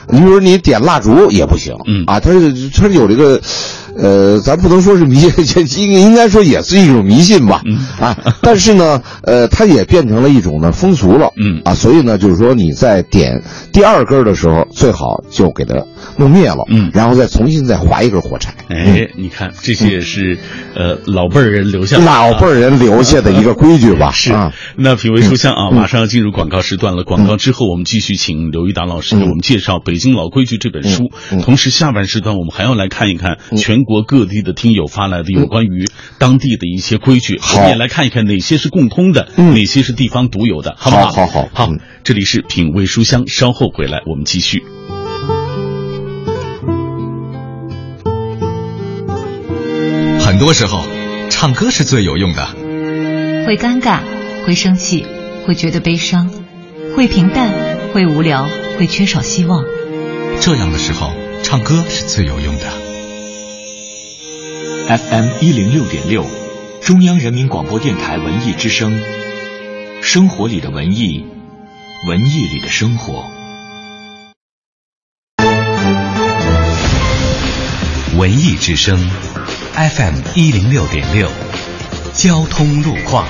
[0.09, 3.41] 你比如说你点蜡烛也不行，嗯啊，它是它是有这个。
[3.99, 7.63] 呃，咱不能说是迷信，应应该说也是一种迷信吧，
[8.01, 15.75] 啊，但是呢，呃，它也变成了一种呢风俗了，嗯啊，所以呢，就是说你在点第二根的时候，最好就给它
[16.19, 18.53] 弄灭了，嗯，然后再重新再划一根火柴。
[18.69, 20.39] 哎，你看这些也是
[20.75, 24.11] 呃老辈儿人留下老辈儿人留下的一个规矩吧。
[24.15, 24.33] 是，
[24.77, 27.05] 那品味书香啊，马上要进入广告时段了。
[27.05, 31.11] 广告之后，我们继续请刘一达老师给我们介绍《北京老规矩》这本书。
[31.43, 33.86] 同时，下半时段我们还要来看一看全。
[33.87, 35.87] 国各地的听友发来的有关于
[36.19, 41.11] 当地的一些规矩，我们也来看一看哪些是共通的，哪些是地方独有的，好不好？
[41.11, 41.71] 好好好，
[42.05, 44.63] 这里是品味书香，稍后回来我们继续。
[50.21, 50.85] 很多时候，
[51.31, 52.45] 唱歌是最有用的。
[53.47, 54.01] 会尴尬，
[54.45, 55.07] 会生气，
[55.47, 56.29] 会觉得悲伤，
[56.95, 57.55] 会平淡，
[57.95, 59.65] 会无聊，会缺少希望。
[60.41, 62.86] 这样的时候，唱歌是最有用的。
[64.89, 66.25] FM 一零六点六，
[66.81, 69.03] 中央人民广播电台文艺之声，
[70.01, 71.27] 生活里的文艺，
[72.07, 73.25] 文艺里的生活。
[78.17, 78.97] 文艺之声
[79.75, 81.29] ，FM 一零六点六，
[82.15, 83.27] 交通路况。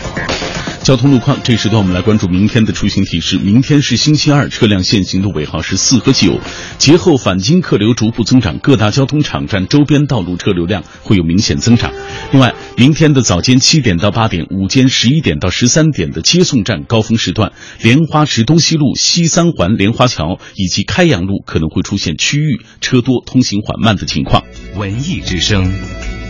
[0.87, 3.39] 交通路况，这时段我们来关注明天的出行提示。
[3.39, 6.39] 明天是星期二，车辆限行的尾号是四和九。
[6.79, 11.93] 节后返京客流逐步增长，各大交通场站周边道路车流量会有明显增长。
[12.31, 17.51] 另外，明天的早间七点到八点，午间十一点到十三点的接送站高峰时段，
[17.83, 24.45] 莲花池东西路、西三环莲花桥以及开阳路可能会出现区域车多、通行缓慢的情况。
[24.77, 25.69] 文艺之声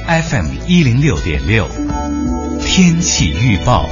[0.07, 1.69] ，FM 一零六点六，
[2.65, 3.87] 天气预报。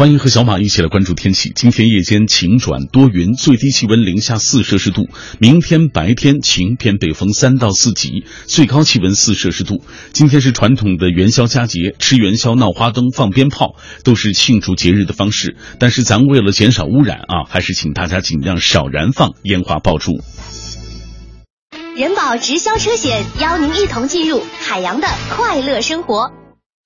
[0.00, 1.52] 欢迎和小马一起来关注天气。
[1.54, 5.10] 今天夜间晴转多云，最低气温零下四摄氏度。
[5.38, 9.84] 明天白天晴，偏北风三到四级，最高气温四摄氏度。
[10.14, 15.58] 今天是传统的元宵佳节，吃元宵、闹花灯、放鞭炮都是庆祝节日的方式。
[15.78, 20.12] 但是咱为了减少污染啊，还是请大家尽量少燃放烟花爆竹。
[21.94, 26.39] 人保直销车险邀您一同进入海洋的快乐生活。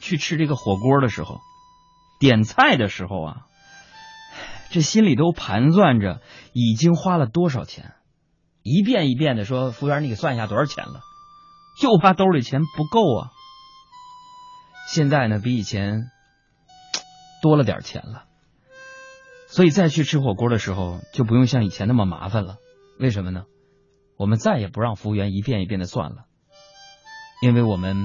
[0.00, 1.40] 去吃这个火锅的时候，
[2.18, 3.46] 点菜的时候啊，
[4.70, 6.20] 这心里都盘算着
[6.52, 7.92] 已经花了多少钱，
[8.62, 11.00] 一遍一遍的说：“服务员，你给算一下多少钱了？”
[11.80, 13.30] 就怕兜里钱不够啊。
[14.88, 16.10] 现在呢，比以前
[17.42, 18.24] 多了点钱了，
[19.46, 22.56] 所以再去吃火锅的时候就不用像以前那么麻烦了。
[22.98, 23.44] 为什么呢？
[24.18, 26.24] 我们再也不让服务员一遍一遍的算了，
[27.40, 28.04] 因为我们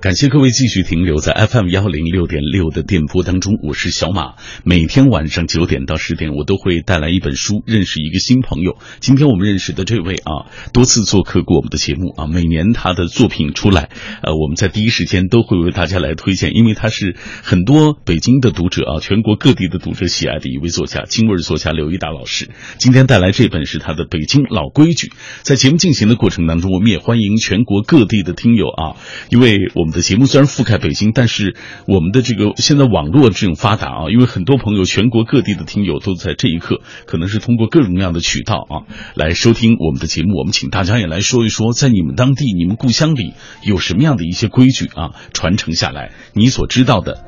[0.00, 4.34] 感谢各位继续停留在 FM 幺零六点六的电波当中，我是小马。
[4.62, 8.76] 每天晚上九点到十点，我都会带来一本书，认识一个新朋友。
[9.00, 13.90] 今天我们认识的这位啊，多次做客过我们的节目啊，每年他的作品出来，
[14.22, 22.50] 呃，我们在第一时间都会为大家来推荐，因为他是很多北京的读者啊，全国各地的读者喜爱的一位作家，京味作家刘一达老师。
[22.78, 25.08] 今天带来这本是他的《北京老规矩》。
[25.42, 28.94] 在节目进行的过程当中，我们也欢迎全国各地的听友啊，
[29.30, 29.98] 因为我们。
[29.98, 40.38] 的节目虽然覆盖北京，但是我们的这个现在网络这种发达啊，因为很多朋友全国各地的听友都在这一刻，可能是通过各种各样的渠道啊来收听我们的节目。
[40.38, 43.32] 我们请大家也来说一说，在你们当地、你们故乡里
[43.64, 47.24] 有什么样的一些规矩啊传承下来，你所知道的。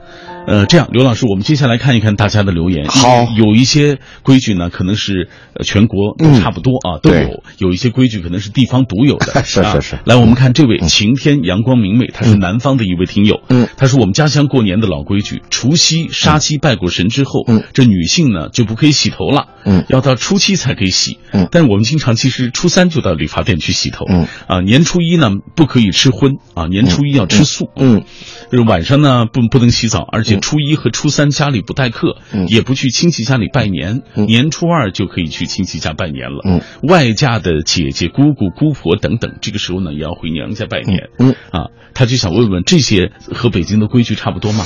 [0.46, 2.88] 呃，这样，刘老师，我们接下来看一看大家的留言。
[2.88, 5.29] 好，有一些规矩呢，可能是
[5.62, 9.44] 全国都差不多啊，都有；有一些规矩可能是地方独有的。
[9.44, 9.99] 是是是。
[10.07, 13.40] 来，我们看这位晴天阳光明媚，他是南方的一位听友。
[13.48, 19.46] 嗯，他说我们家乡过年的老规矩，除夕杀鸡拜过神之后，嗯，这女性呢就不可以洗头了。
[19.64, 21.18] 嗯，要到初七才可以洗。
[21.32, 24.06] 嗯，但是我们经常其实初三就到理发店去洗头。
[24.08, 27.68] 嗯，啊，年初一呢不可以吃荤啊，年初一要吃素。
[27.76, 28.02] 嗯，
[28.50, 36.40] 就是晚上呢不不能洗澡，而且初一和初三家里不待客，嗯也不去亲戚家里拜年，嗯年初二就可以去亲戚家拜年了。
[36.44, 41.10] 嗯，外嫁的姐姐、姑姑、姑婆等等，这个时候呢也要回娘家拜年。
[41.18, 44.64] 嗯啊，他就想问问问这些和北京的规矩差不多吗？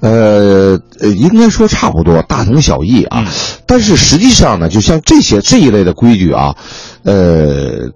[0.00, 3.24] 呃呃，应该说差不多，大同小异啊。
[3.26, 3.32] 嗯
[3.66, 6.54] 但是实际上呢，就像这些这一类的规矩啊，
[7.02, 7.90] 呃。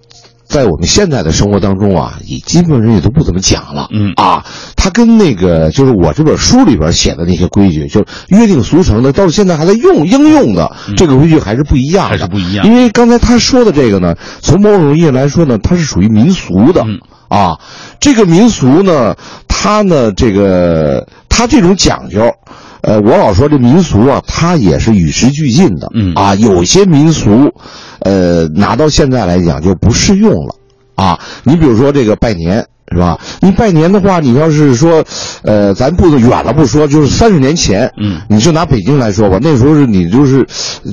[0.50, 3.88] 在我们现在的生活当中啊，也基本上也都不怎么讲了。
[3.92, 4.12] 嗯。
[4.16, 4.44] 啊，
[4.76, 12.66] 它跟那个就是我这本书里边写的那些规矩，就是约定俗成的，到现在还在用应用的这个规矩还是不一样的，嗯还是不一样。
[12.66, 16.82] 因为刚才他说的这个呢，从某种意义来说呢，它是属于民俗的。
[16.84, 16.98] 嗯。
[17.28, 17.60] 啊，
[18.00, 19.14] 这个民俗呢，
[19.46, 22.34] 它呢，这个它这种讲究，
[22.82, 25.88] 呃，我老说这民俗啊，它也是与时俱进的。
[25.94, 27.52] 嗯啊，有些民俗，
[28.00, 30.54] 呃，拿到现在来讲就不适用了。
[30.94, 32.66] 啊，你比如说这个拜年。
[32.92, 33.18] 是吧？
[33.40, 35.04] 你拜年的话，你要是说，
[35.42, 40.44] 呃，咱不远了不说，就是三十年前，嗯，你就拿北京来说吧，那时候是你就是，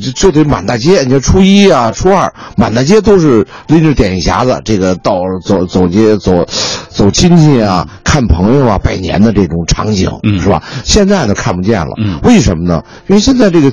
[0.01, 6.45] 就就得满大街，你说初一啊、初二，满大街都是拎着点心匣子，这个到走走街走，
[6.89, 10.61] 走亲戚啊、看朋友啊、拜年的这种场景，嗯是吧？
[10.83, 12.83] 现在呢看不见了，嗯为什么呢？
[13.07, 13.71] 因为现在这个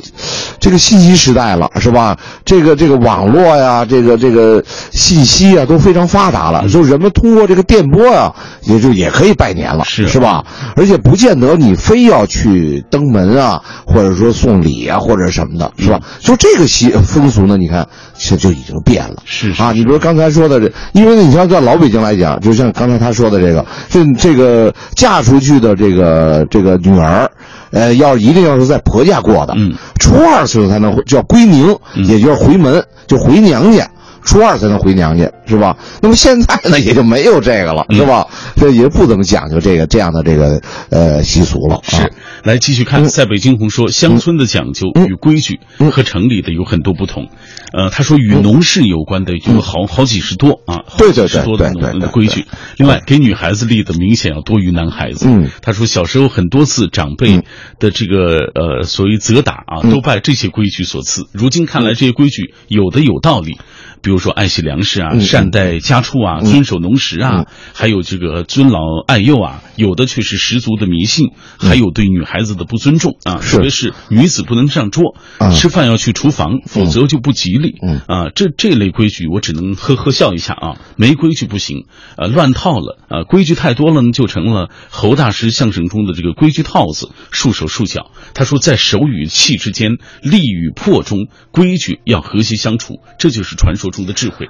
[0.59, 2.17] 这个信息时代了，是吧？
[2.47, 10.45] 这个这个网络呀，这个这个信息啊都非常发达了，就人们通过这个电波啊，也就也可以拜年了，是是吧？
[10.77, 16.01] 而且不见得你非要去登门啊，或者说送礼啊，或者什么的，是吧？
[16.21, 19.17] 就这个习风俗呢，你看现在就已经变了。
[19.25, 27.31] 是啊，你比如刚才说的这，因为，你像在老北京来讲，就像刚才他说的这个，这这个嫁出去的这个这个女儿，
[27.71, 33.89] 呃，要一定要是在婆家过的，嗯，初二时候才能回叫归宁，嗯也就是回门，就回娘家。
[34.25, 35.77] 初二才能回娘家，是吧？
[36.01, 38.27] 那么现在呢，也就没有这个了，是吧？
[38.57, 41.81] 这也不怎么讲究这个这样的这个呃习俗了。
[41.83, 45.61] 是，来继续看，在北京红说，乡村的讲究与规矩
[45.93, 47.29] 和城里的有很多不同。
[47.73, 52.47] 呃，他说与农事有关的有好好几十多啊，对对对多的的规矩。
[52.79, 55.27] 另外，给女孩子立的明显要多于男孩子。
[55.29, 57.43] 嗯，他说小时候很多次长辈
[57.79, 61.27] 的这个呃所谓责打啊，都拜这些规矩所赐。
[61.33, 63.59] 如今看来，这些规矩有的有道理。
[64.05, 75.17] 比如说爱惜粮食啊，善待家畜啊，遵守农时啊，还有这个尊老爱幼啊，有的却是十足的迷信，还有对女孩子的不尊重啊，特别是女子不能上桌，
[75.55, 77.79] 吃饭要去厨房，否则就不吉利。
[78.07, 81.87] 啊，这这类规矩我只能呵呵笑一下啊，没规矩不行，
[82.19, 88.11] 呃，乱套了啊，规矩太多了呢，就成了侯大师相声中的这个规矩套子，束手束脚。
[88.35, 93.94] 他说，在手与气之间，力与魄中，规矩要和谐相处，这就是传说。
[93.95, 94.49] 中的智慧，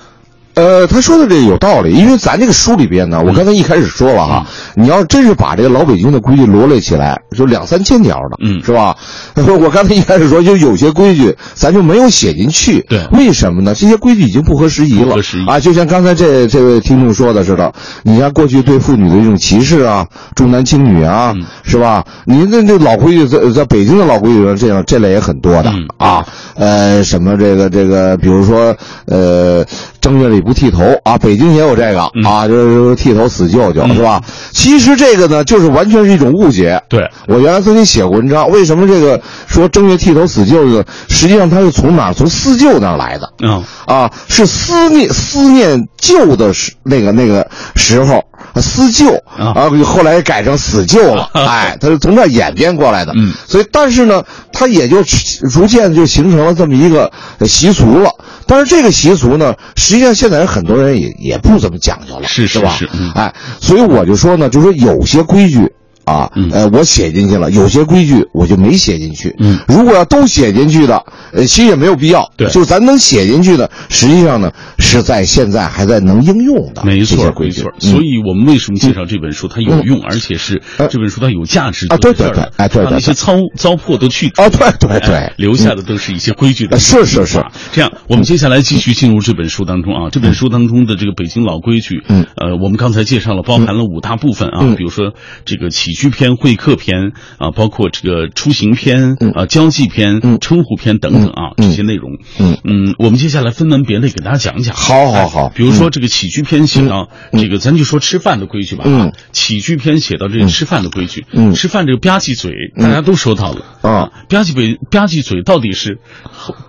[0.54, 8.96] 呃，他说的这有道理，因为咱这个书里边呢，我刚才一开始说了哈，你要真是把这个老北京的规矩罗列起来，就两三千条的，嗯，是吧？
[9.60, 13.74] 我刚才一开始说，就有些规矩咱就没有写进去，对，为什么呢？
[13.74, 15.46] 这些规矩已经不合时宜了，不合时宜。
[15.46, 15.58] 啊！
[15.58, 22.04] 就像刚才这这位听众说的似的，你像过去对妇女的这种歧视啊，重男轻女啊，是吧？
[22.26, 29.64] 您这这老规矩在在北京的老规矩这样这类也很多的啊，呃，什么这个这个，比如说呃，
[30.00, 34.22] 正月里不剃头啊，北京也有这个啊，就是剃头死舅舅是吧？
[34.52, 36.80] 其实这个呢，就是完全是一种误解。
[36.88, 40.84] 对我原来曾经写过文章，为什么这个说正月剃头死舅舅？
[41.08, 42.14] 实际上他是从哪儿？
[42.14, 43.32] 从四舅那儿来的。
[43.42, 48.22] 嗯啊，是思念思念旧的时那个那个时候，
[48.56, 51.28] 思旧啊，后来改成死舅了。
[51.34, 53.12] 哎，他是从这演变过来的。
[53.16, 57.10] 嗯，所以但是呢，他也就逐渐就形成了这么一个
[57.46, 58.10] 习俗了。
[58.46, 62.70] 但是这个习俗呢，实际上现在很多人也也不怎么讲究了，是是吧？
[62.70, 65.70] 是，哎，所以我就说呢，就说有些规矩。
[66.04, 69.34] 啊，呃，我写进去了，有些规矩我就没写进去。
[69.38, 72.30] 嗯，如果要都写进去的，呃，其实也没有必要。
[72.36, 76.84] 对，就咱能写进去的，实际上呢是在现在还在能应用的。
[76.84, 77.72] 没错，没错。
[77.78, 79.48] 所以我们为什么介绍这本书？
[79.48, 81.96] 它有用，而且是这本书它有价值啊！
[81.96, 84.48] 对对对，哎，对对，那些糟糟粕都去啊！
[84.48, 86.78] 对对对，留下的都是一些规矩的。
[86.78, 87.44] 是是是。
[87.72, 90.10] 这样，我们接下来继续进入这本书当中啊。
[90.10, 95.12] 这本书当中的这个北京老规矩，嗯，呃，我们刚才介绍了，包含了五大部分啊，比如说
[95.44, 96.74] 这个起居篇、会客。
[96.76, 102.18] 篇啊，包括这个出行篇啊、交际篇、称呼篇等等啊，这些内容。
[102.38, 104.74] 嗯嗯，我们接下来分门别类给大家讲讲。
[104.74, 108.82] 好好好，比如说这个起居篇写到这个，咱就说吃饭的规矩吧。
[108.86, 111.24] 嗯，起居篇写到这个吃饭的规矩。
[111.32, 114.10] 嗯，吃饭这个吧唧嘴，大家都说到了啊。
[114.28, 116.00] 吧唧嘴，吧唧嘴到底是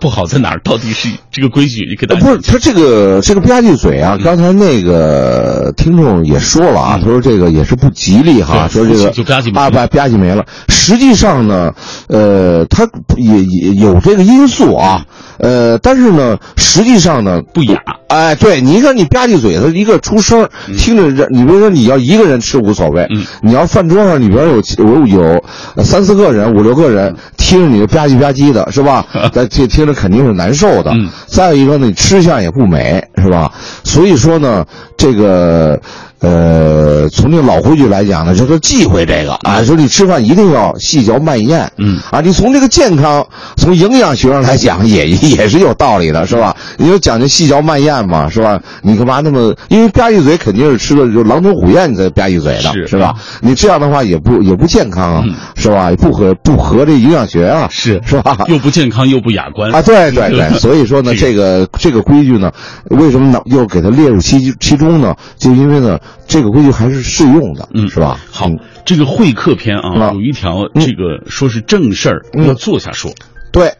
[0.00, 0.60] 不好在哪儿？
[0.62, 1.84] 到底是这个规矩？
[1.90, 10.44] 你给大家不是他这个这个吧唧嘴啊，刚才那个听众也说了啊，他说这个也是不吉利哈，说这个就吧唧啊吧吧唧没了。
[10.68, 11.72] 实际上呢，
[12.08, 15.04] 呃，它也也有这个因素啊，
[15.38, 17.80] 呃，但是呢，实际上呢不雅。
[18.08, 20.48] 哎，对你看你吧唧嘴，它一个出声，
[20.78, 23.08] 听着人，你比如说你要一个人吃无所谓，
[23.42, 25.44] 你要饭桌上里边有有有
[25.82, 29.04] 三四个人、五六个人听着你吧唧吧唧的，是吧？
[29.34, 30.94] 那听听着肯定是难受的。
[31.26, 33.50] 再有一个呢，你吃相也不美，是吧？
[33.82, 34.64] 所以说呢，
[34.96, 35.80] 这个。
[36.20, 43.26] 呃，从这个老规矩来讲呢，就是忌讳这个啊，说你吃饭一定要细嚼慢咽，嗯啊，你从这个健康、
[43.56, 46.56] 从营养学上来讲，也也是有道理的，是吧？
[46.78, 48.58] 你就讲究细嚼慢咽嘛，是吧？
[48.82, 49.54] 你干嘛那么？
[49.68, 53.14] 因为吧唧嘴肯定是吃的就狼吞虎咽，你才吧唧嘴的，是吧？
[53.42, 55.24] 你这样的话也不也不健康啊，
[55.54, 55.90] 是吧？
[55.90, 58.38] 也不合不合这营养学啊，是是吧？
[58.48, 62.50] 又不健康又不雅观啊，对对对， 所以说呢，这个这个规矩呢，
[62.88, 65.14] 为什么呢又给它列入其其中呢？
[65.36, 65.98] 就因为呢。
[66.26, 68.18] 这个规矩还是适用的，嗯，是吧？
[68.30, 68.46] 好，
[68.84, 73.12] 这个会客篇啊，有一条，这个说是正事儿要坐下说。
[73.52, 73.74] 对，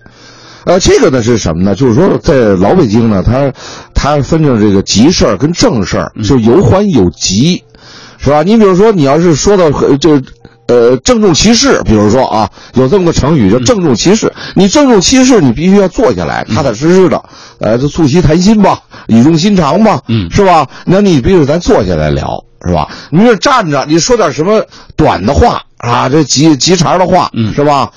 [0.64, 1.74] 呃，这个呢是什么呢？
[1.74, 3.52] 就是说，在老北京呢，它
[3.94, 7.64] 它分成这个急事儿跟正事儿，就有缓有急，
[8.18, 8.42] 是吧？
[8.42, 10.20] 你比如说，你要是说到就。
[10.68, 14.32] 呃，郑重其事，比如说啊，有这么个成语叫郑重其事。
[14.56, 17.22] 你郑重其事，你必须要坐下来，踏踏实实的，
[17.60, 20.66] 呃，就促膝谈心吧，语重心长嘛，嗯，是吧？
[20.84, 22.88] 那你必须咱坐下来聊，是吧？
[23.10, 24.64] 你这站着，你说点什么
[24.96, 27.90] 短的话啊，这急急茬的话，嗯，是吧？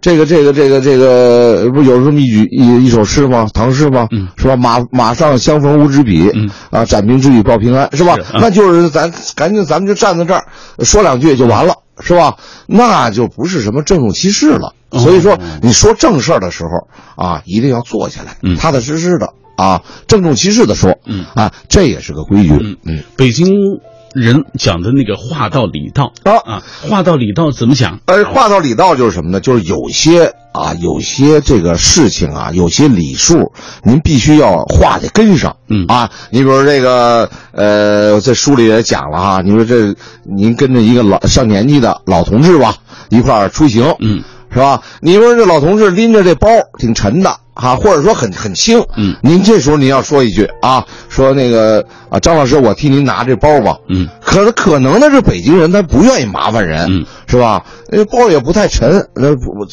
[0.00, 3.46] 这个这个这个这个不有这么一句一一首诗吗？
[3.52, 4.08] 唐诗吗？
[4.10, 4.56] 嗯，是吧？
[4.56, 8.16] 马马上相逢无纸笔，嗯啊，展平之语报平安，是吧？
[8.34, 10.44] 那就是咱赶紧咱们就站在这儿
[10.84, 11.74] 说两句就完了。
[12.02, 12.36] 是吧？
[12.66, 14.72] 那就不是什么郑重其事了。
[14.90, 23.80] 所以说，你说正事儿的时候啊，一定要坐下来，踏踏实实的啊，郑重其事的说，嗯啊，这也是个规矩，嗯嗯，北京
[24.14, 28.00] 人讲的那个话到礼到啊啊，话到礼到怎么讲？
[28.06, 29.40] 呃，话到礼到就是什么呢？
[29.40, 33.52] 就是有些啊，有些这个事情啊，有些礼数，
[33.84, 35.56] 您必须要话得跟上。
[35.68, 39.94] 嗯啊，你比如这个呃，在书里也讲了哈，你说这
[40.24, 42.78] 您跟着一个老上年纪的老同志吧，
[43.10, 44.82] 一块儿出行，嗯，是吧？
[45.00, 46.48] 你说这老同志拎着这包
[46.78, 49.14] 挺沉的哈，或者说很很轻，嗯。
[49.22, 57.64] 您这时候您要说一句啊，说那个啊，张老师，我替您拿这包吧，嗯，可可能呢是北京人他不愿意麻烦人，嗯，是吧？
[57.88, 59.66] 那包也不太沉，那不不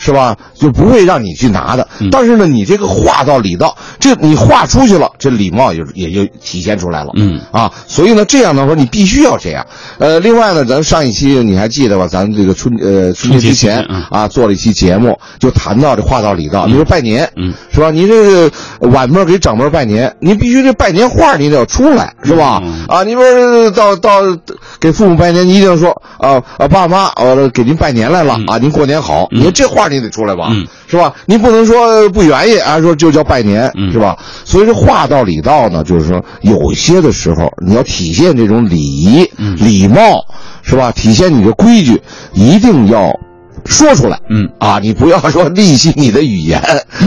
[0.00, 0.36] 是吧？
[0.54, 1.86] 就不会让你去拿的。
[2.00, 7.10] 嗯但是呢，你这个话到礼到，这你话出去了，这礼貌也也就体现出来了。
[7.14, 9.64] 嗯啊，所以呢，这样的话你必须要这样。
[9.98, 12.08] 呃，另外呢，咱上一期你还记得吧？
[12.08, 16.66] 咱这个春呃春节之前啊，做了一期节目，就谈到这话到礼到。
[16.66, 17.90] 你说拜年，嗯，是吧？
[17.90, 18.50] 你这个
[18.88, 22.60] 晚辈给长辈拜年，你必须这拜年话你得要出来，是吧？
[22.64, 24.20] 嗯啊，你说到到
[24.80, 31.12] 给父母拜年，你一定要说啊啊爸妈，我给您拜年来了、嗯啊，您过年好，你说这话你得出来吧，嗯是吧？
[31.26, 34.16] 你不能说不愿意啊，说就叫拜年，嗯是吧？
[34.44, 40.24] 所以这话到礼到呢，就是说有些的时候你要体现这种礼仪、嗯礼貌，
[40.62, 40.92] 是吧？
[40.92, 42.00] 体现你的规矩，
[42.32, 43.12] 一定要。
[43.66, 44.48] 说出来，嗯。
[44.58, 46.60] 啊，你不要说吝惜你的语言。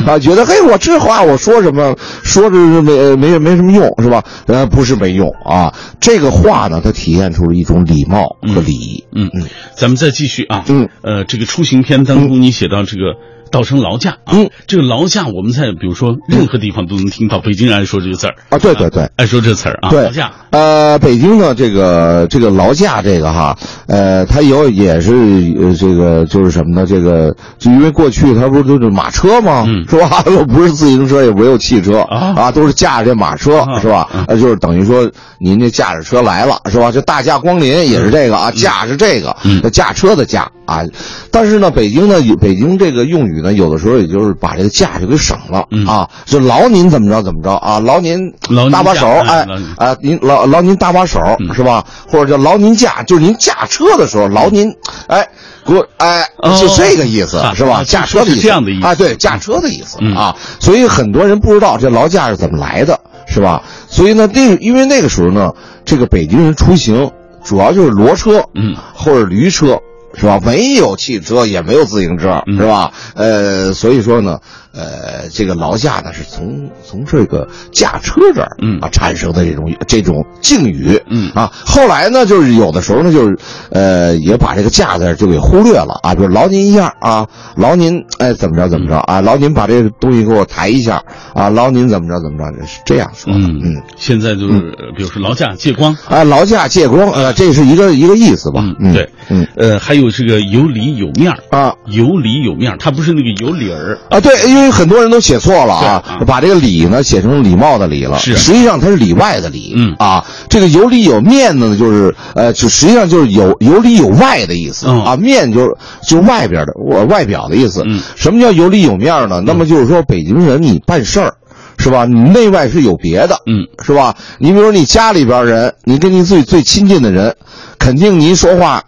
[0.05, 4.23] 啊，觉得嘿，我这话我说什么，说着是没没没什么用，是吧？
[4.47, 9.03] 呃，不是没用啊，这个话呢，它体现出了一种礼貌和礼仪。
[9.13, 9.29] 嗯。
[9.33, 9.45] 嗯，
[9.75, 10.63] 咱们再继续啊。
[10.67, 13.15] 嗯，呃，这个出行篇当中，你写到这个
[13.53, 14.49] 稻城劳驾啊，嗯。
[14.65, 18.35] 这个劳驾我们在比如说任何地方都能听到，北京人爱说这个字儿。
[18.49, 19.07] 啊对对对。
[19.15, 20.03] 爱说这词儿啊，对。
[20.05, 23.55] 劳驾，呃，北京的这个这个劳驾这个哈，
[23.87, 25.13] 呃，它有也是
[25.61, 26.85] 呃这个就是什么呢？
[26.87, 29.63] 这个就因为过去它不是都是马车吗？
[29.67, 29.85] 嗯。
[29.87, 30.23] 是吧？
[30.27, 31.99] 又不是自行车，也没有汽车。
[32.01, 32.51] 啊。
[32.51, 33.79] 都是驾着这马车，啊。
[33.79, 34.09] 是吧？
[34.29, 35.07] 就是等于说
[35.39, 36.91] 您这驾着车来了，是吧？
[36.91, 39.61] 就大驾光临也是这个啊，驾是这个，嗯。
[39.71, 40.81] 驾车的驾啊。
[41.29, 48.33] 但是呢，北京呢，有北京这个用语呢，有的时候也就是把这个驾就给省了、嗯啊，就劳您怎么着怎么着啊，劳您
[48.71, 49.45] 搭把手，哎
[49.77, 51.85] 啊，您劳劳您搭把手、嗯是吧？
[52.09, 54.73] 或者叫劳您驾，就是您驾车的时候劳您，
[55.07, 55.27] 哎，
[55.65, 57.81] 给我哎，哦是这个意思、啊是吧？
[57.81, 63.61] 啊驾车的意思是这样的意思啊，对，驾车的意思、嗯啊，所以很多人不知道这劳驾是怎么来的，是吧？
[63.89, 65.51] 所以呢，那个因为那个时候呢，
[65.83, 67.11] 这个北京人出行
[67.43, 69.77] 主要就是骡车，嗯，或者驴车。
[70.15, 70.39] 是吧？
[70.43, 72.91] 没有汽车，也没有自行车，嗯是吧？
[73.15, 74.39] 呃，所以说呢，
[74.73, 78.79] 呃，这个劳驾呢是从从这个驾车这儿，嗯。
[78.79, 81.31] 啊产生的这种这种敬语，嗯。
[81.35, 83.37] 啊，后来呢，就是有的时候呢，就是
[83.69, 91.03] 呃，也把这个驾字就给忽略了啊，比如劳您一下啊，劳您哎怎么着怎么着啊，劳您把这个东西给我抬一下
[91.33, 93.31] 啊，劳您怎么着怎么着，是这样说。
[93.31, 93.61] 的，嗯。
[93.63, 98.63] 嗯，现在就是呃比如说劳驾借光，啊，劳驾借光，呃，这是一个一个意思吧？
[98.79, 99.47] 嗯对，嗯。
[99.55, 101.75] 呃，还有这个有理有面儿，啊。
[101.85, 108.35] 有理有面儿，它不是那个有理儿，啊，对，因为很多人都写错了啊啊，把这个礼呢写成礼貌的礼了，是。
[108.37, 109.95] 实际上它是里外的礼，嗯。
[109.99, 115.03] 啊，这个有里有面呢，就是呃，就实际上就是有有里有外的意思、嗯。
[115.03, 115.75] 啊，面就是
[116.07, 118.01] 就外边的我外表的意思，嗯。
[118.15, 119.41] 什么叫有里有面呢？
[119.45, 121.35] 那么就是说北京人你办事儿。
[121.79, 122.05] 是吧？
[122.05, 124.15] 你内外是有别的，嗯，是吧？
[124.37, 127.35] 你比如说你家里边人，你跟你最最亲近的人，
[127.79, 128.83] 肯定您说话，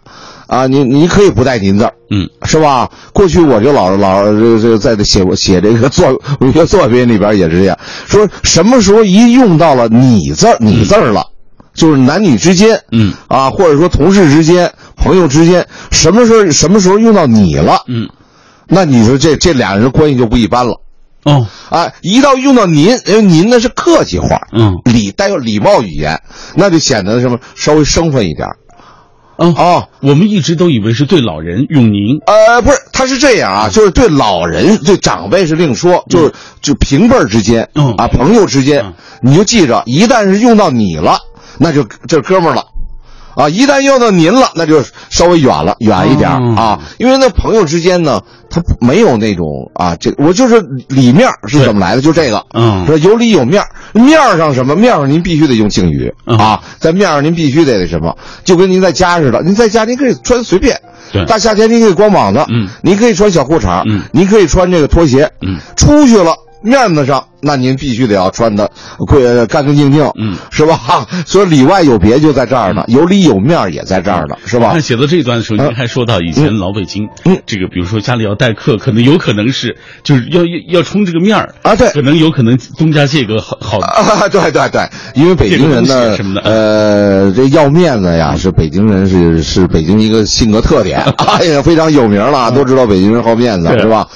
[0.46, 2.88] 啊，你你可以不带您字儿，嗯，是吧？
[3.12, 6.06] 过去我就老老这个这个在这写写这个作
[6.40, 7.76] 文学作品里边也是这样，
[8.06, 11.26] 说什么时候一用到了你字儿你字儿了，
[11.74, 13.12] 就是男女之间，嗯。
[13.28, 18.08] 啊，或者说同事之间、朋友之间，什么时候什么时候用到你了，嗯，
[18.68, 20.80] 那你说这这俩人关系就不一般了。
[21.24, 24.76] 哦，啊，一到用到您，因为您那是客气话，嗯。
[24.84, 26.16] 礼带有礼貌语言，
[26.54, 28.46] 那就显得什么稍微生分一点
[29.36, 29.88] 儿哦，哦。
[30.00, 36.32] 我们一直都以为是对老人用您，呃，不是，他是这样啊，就是对老人、对长辈是另说，就是
[36.62, 37.94] 就平辈儿之间，嗯。
[37.96, 41.18] 啊，朋友之间嗯，你就记着，一旦是用到你了，
[41.58, 42.64] 那就这哥们儿了。
[43.36, 53.62] 啊，一旦用到您了，那就稍微远了，远一点啊，因为那朋友之间呢，他没有那种啊，这我就是里面是怎么来的，就这个，嗯说有里有面，
[53.92, 60.80] 面儿上什么面儿上您必须得用敬语、嗯啊，在面儿上您必须得那什么，就跟您在家似的，您在家您可以穿随便，
[61.12, 68.70] 对大夏天您可以光膀子，嗯您可以穿小裤衩，嗯您可以穿这个拖鞋，嗯，出去了面子上那您必须得要穿的
[69.06, 71.06] 贵干干净净，嗯，是吧？
[71.26, 74.72] 所以里外有别就在这儿呢，有里有面也在这儿呢，是吧？
[74.72, 91.00] 看写到这一段的时候，您还说到以前老北京，嗯，这个比如说家里要待客，可能有可能是就是要要要冲这个面儿啊，对，可能有可能东家借个好好的，啊， 对对对，因为北京人呢，什么的，呃，这要面子呀，是北京人是是北京一个性格特点，
[91.38, 94.08] 哎呀，非常有名了，都知道北京人好面子，是吧？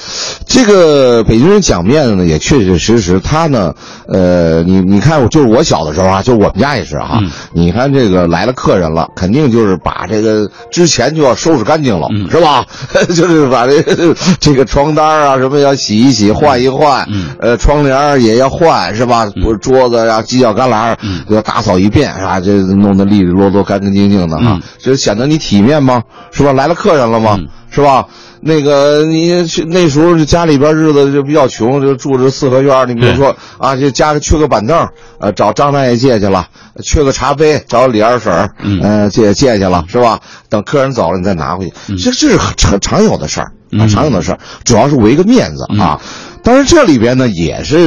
[0.46, 3.74] 这个北京人讲面子呢，也确确实实，他呢，
[4.06, 7.18] 呃，你你看，就是我小的时候啊，就我们家也是哈，
[7.52, 12.64] 你看这个来了客人了，肯定就是把这个之前就要收拾干净了，是吧？
[13.14, 17.04] 就是把这个这个床单啊什么要洗一洗，换一换，
[17.40, 19.26] 呃，窗帘也要换，是吧？
[19.60, 20.96] 桌子呀、犄角旮旯
[21.28, 22.38] 要打扫一遍，是吧？
[22.40, 26.02] 这弄得利利落落、干干净净的哈，这显得你体面吗？
[26.30, 26.52] 是吧？
[26.52, 27.36] 来了客人了吗？
[27.70, 28.06] 是吧？
[28.42, 32.88] 那个你去那时候家里边日子就比较穷，就住着四合院。
[32.88, 36.44] 你比如说啊，这家里缺个板凳，呃，找张大爷借去了；
[36.82, 38.50] 缺个茶杯，找李二婶儿，
[38.82, 40.20] 呃，借借去了，是吧？
[40.48, 41.96] 等客人走了，你再拿回去。
[41.96, 46.00] 这这是常常有的事儿啊，常有的事儿，主要是为个面子啊。
[46.42, 47.78] 当然，这里边呢也是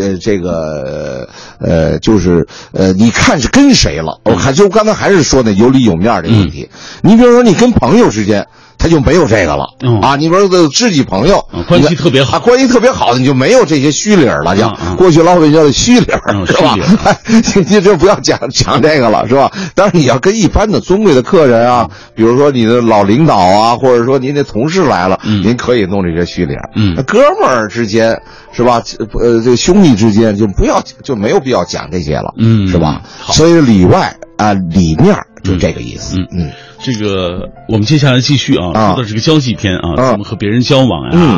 [0.00, 1.28] 呃这个
[1.60, 4.20] 呃就是呃你看是跟谁了？
[4.24, 6.68] 我看就刚才还是说那有里有面的问题。
[7.02, 8.46] 你比如说你跟朋友之间。
[8.80, 10.14] 他就没有这个了、嗯、啊！
[10.14, 16.76] 你比如说知己朋友、嗯，关系特别好、啊，关系特别好的，你就没有这些虚理了，叫、嗯、过去老百姓叫虚理，嗯、是吧？
[17.66, 19.50] 你就不要讲讲这个了，是吧？
[19.74, 26.54] 但是你要跟一般的尊贵的客人啊，比如说你的老领导啊，或者说您的同事来了，嗯、您可以弄这些虚理。
[26.76, 27.97] 嗯，哥们儿之间
[28.52, 28.82] 是吧？
[29.20, 33.02] 呃，这兄弟之间就不要就没有必要讲这些了，嗯，是吧？
[33.28, 36.50] 所以里外啊里面就这个意思，嗯嗯。
[36.80, 41.10] 这个我们接下来继续啊，啊说的是个交际篇啊，啊怎么和别人交往呀？
[41.12, 41.28] 嗯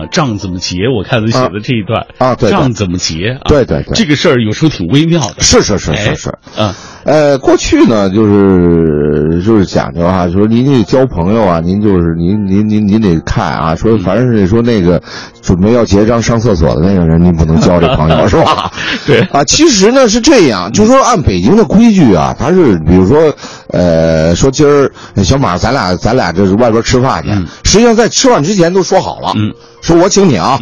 [0.00, 0.74] 啊，账怎么结？
[0.88, 3.28] 我看他写的这一段啊，对，账怎么结？
[3.40, 5.36] 啊对对对，这个事儿有时候挺微妙的。
[5.38, 15.00] 是是是是是啊，呃，过去呢就是就是讲究啊，说您这交朋友啊，您就是您您您您得看啊，说嗯凡是说那个
[15.40, 18.72] 准备要结账上厕所的那个人，您不能交这朋友 是吧？
[19.06, 23.32] 对啊，其实呢是这样，就说按北京的规矩啊，他是比如说
[23.68, 24.90] 呃，说今儿
[25.22, 27.30] 小马咱俩咱俩这是外边吃饭去，
[27.64, 30.58] 实际上在吃饭之前都说好了，嗯，说我请你啊，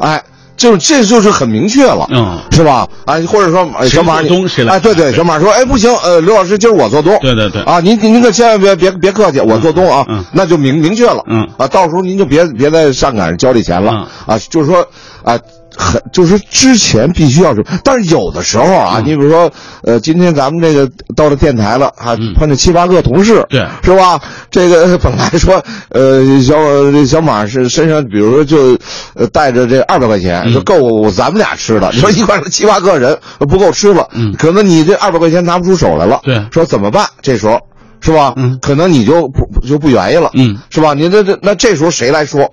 [0.00, 0.22] 哎。
[0.54, 2.86] 就这就是很明确了，嗯，是吧？
[3.04, 4.74] 啊，或者说小马东谁来？
[4.74, 14.86] 哎，对对，小马说，哎，不行，呃，刘老师今儿我做东，对对对，啊，您您可千万别别别客气，我做东啊，嗯，那就明明确了，嗯，啊，到时候您就别别再上赶着交这钱了，啊，就是说
[15.24, 15.36] 啊。
[15.76, 19.50] 很就是之前必须要是，但是有的时候啊，嗯你比如说，
[19.82, 24.20] 呃，今天咱们这个到了电台了啊，碰见七八个同事，对，是吧？
[24.50, 26.54] 这个 本来说，呃，小
[26.90, 28.78] 这小马是身上，比如说就，
[29.14, 31.90] 呃，带着这二百块钱，就够咱们俩吃的。
[31.92, 37.06] 你说一块七八个人不够吃了，嗯，可能你这二百块钱拿不出手来了，对，说怎么办？
[37.22, 37.60] 这时候
[38.00, 38.34] 是吧？
[38.36, 40.94] 嗯，可能你就不就不愿意了，嗯，是吧？
[40.94, 42.52] 你这这那这时候谁来说？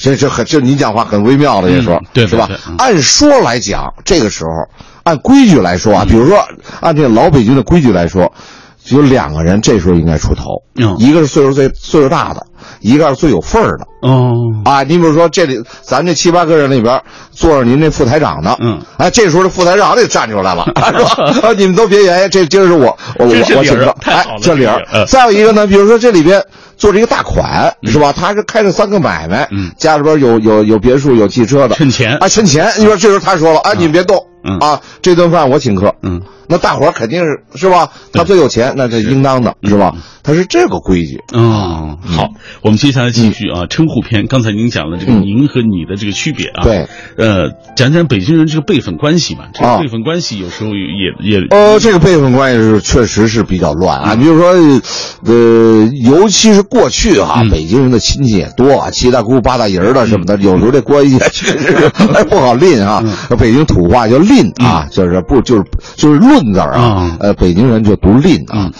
[0.00, 2.48] 这这很这你讲话很微妙的，这说、嗯、对是吧？
[2.66, 4.50] 嗯、按说来讲，这个时候
[5.02, 6.42] 按规矩来说啊，比如说
[6.80, 8.32] 按这个老北京的规矩来说，
[8.86, 12.46] 有两个人这时候应该出头，嗯，一个是岁数最岁数大的，
[12.80, 13.86] 一个是最有份儿的。
[14.08, 14.32] 哦，
[14.64, 16.98] 啊，你比如说这里咱这七八个人里边
[17.30, 21.48] 坐着您这副台长呢，嗯，哎，这时候这副台长得站出来了， 是吧？
[21.48, 22.86] 啊，你们都别原因，这今儿是我
[23.18, 24.82] 我我我请客，哎，这理儿。
[25.06, 26.42] 再有一个呢，比如说这里边。
[26.80, 28.12] 做着一个大款是吧？
[28.12, 32.72] 他是开着三个买卖，嗯，家里边有有有别墅有汽车的，趁钱啊，趁钱。
[32.78, 37.90] 你说这时候他说了，哎，你们别动，嗯啊，这顿饭我请客，嗯，那大伙儿肯定是是吧？
[38.12, 39.94] 他最有钱，那是应当的，是吧？
[40.22, 41.18] 他是这个规矩。
[41.32, 42.28] 啊，好，
[42.62, 44.26] 我们接下来继续啊，称呼篇。
[44.26, 49.48] 刚才您讲了这个您和你的这个区别啊，对，呃，讲讲北京人这个辈分关系吧。
[49.54, 54.14] 这个辈分关系有时候也也呃，这个辈分关系是确实是比较乱啊。
[54.14, 54.52] 比如说，
[55.24, 63.02] 呃，尤其是过去啊，北京人的亲戚也多啊，七大姑八大姨的什么的，有时候这关系确实是不好吝啊。
[63.38, 65.64] 北京土话叫吝啊，就是不就是
[65.96, 68.70] 就是论字啊，呃，北京人就读吝啊，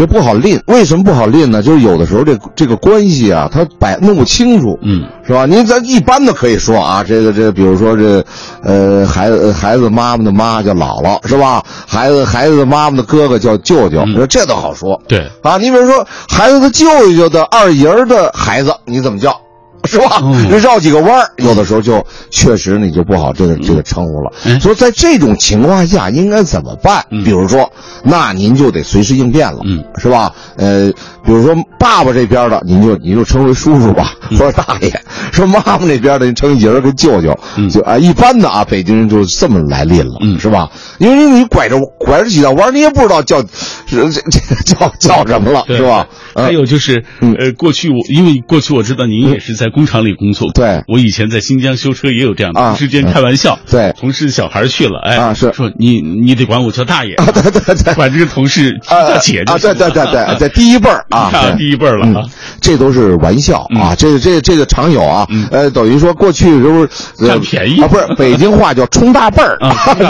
[0.00, 0.58] 这不好拎。
[0.66, 1.62] 为什么不好拎呢？
[1.62, 5.44] 就是有的时候这这个关系啊，他摆弄不清楚，嗯，是吧？
[5.44, 8.24] 您咱一般的可以说啊，这个这个，比如说这，
[8.62, 11.62] 呃，孩子孩子妈妈的妈叫姥姥，是吧？
[11.86, 14.98] 孩子孩子的妈妈的哥哥叫舅舅，这都好说。
[15.06, 19.38] 对啊，你比如说孩子的舅舅的二爷的孩子，你怎么叫？
[19.88, 20.22] 是吧？
[20.58, 24.32] 绕几个弯儿，有的时候就确实你就不好这个这个称呼了。
[24.60, 27.04] 所以在这种情况下应该怎么办？
[27.24, 27.70] 比如说，
[28.02, 29.60] 那您就得随时应变了，
[29.98, 30.32] 是吧？
[30.56, 30.90] 呃，
[31.24, 34.90] 比如说爸爸这边的，您就您就称为叔叔吧，或者大爷；
[35.32, 37.36] 说妈妈那边的，您称一人跟舅舅。
[37.70, 40.70] 就啊，一般的啊，北京人就这么来拎了，是吧？
[40.98, 44.20] 因为你拐着拐着几道弯，你也不知道叫这这
[44.64, 46.06] 叫叫什么了，是吧？
[46.34, 55.52] 还有就是，呃，过去我因为过去我知道您也是在工厂里工作，对，我以前在新疆修车也有这样的，同事间开玩笑，对，同事小孩去了，哎，啊是。
[55.52, 62.24] 说你你得管我叫大爷，对对对，管这个同事叫姐姐，啊，对对对对，在第一辈儿啊， 第一辈儿了，
[62.60, 66.86] 这都是玩笑啊，这这这个常有啊，呃，等于说过去时候
[67.26, 67.80] 占便宜。
[67.80, 69.58] 啊，不是北京话叫冲大辈儿，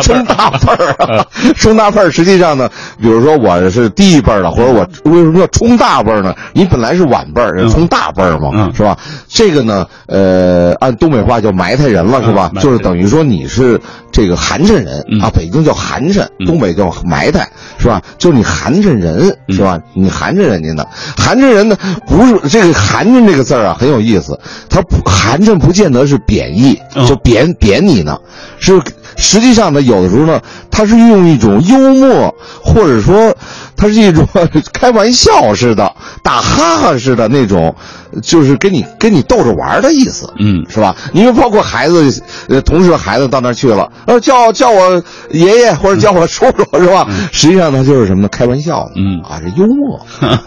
[0.02, 2.68] 冲大辈儿， 冲大辈儿，实际上呢，
[3.00, 6.34] 比如说我是第一辈儿的，或者我为什么要冲大辈儿呢？
[6.52, 8.96] 你本来是晚辈儿，冲大辈儿嘛，是吧？
[9.28, 12.51] 这个呢，呃，按东北话叫埋汰人了，是吧？
[12.61, 13.80] 就是等于说你是
[14.12, 17.48] 这个寒碜人啊，北京叫寒碜，东北叫埋汰，
[17.78, 18.03] 是吧？
[18.18, 19.78] 就是你寒碜人，是吧？
[19.94, 20.84] 你寒碜人家呢？
[21.16, 21.76] 寒碜人呢？
[22.07, 24.38] 不是这个“寒碜”这个字儿啊，很有意思。
[24.68, 28.18] 它不寒碜不见得是贬义，就贬贬你呢，
[28.59, 28.80] 是
[29.16, 30.40] 实际上呢，有的时候呢，
[30.70, 33.34] 它是用一种幽默，或者说。
[33.80, 34.28] 它是一种
[34.74, 35.90] 开玩笑似的、
[36.22, 37.74] 打哈哈似的那种，
[38.22, 40.94] 就是跟你跟你逗着玩的意思，嗯，是吧？
[41.14, 47.08] 因为包括孩子，呃，同事的孩子到那儿去了，呃，叫叫我爷爷或者叫我叔叔，是吧？
[47.32, 48.28] 实际上呢，就是什么呢？
[48.28, 49.98] 开玩笑，嗯啊，是幽默。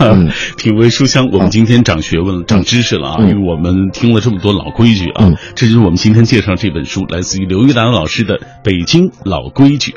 [0.55, 3.17] 品味书香，我们今天长学问了、长知识了啊！
[3.21, 9.91] 因为我们听了这么多老规矩啊，这就是我们今天介绍这本书，来自于刘玉兰老师的《北京老规矩》。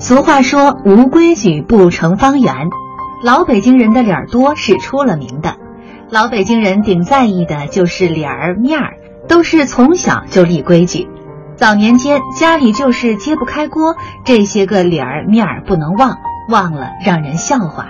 [0.00, 2.70] 俗话说“无规矩不成方圆”，
[3.22, 5.56] 老北京人的脸儿多是出了名的。
[6.08, 8.96] 老北京人顶在意的就是脸儿面儿，
[9.28, 11.10] 都是从小就立规矩。
[11.54, 13.94] 早年间家里就是揭不开锅，
[14.24, 16.16] 这些个脸儿面儿不能忘，
[16.48, 17.88] 忘了让人笑话。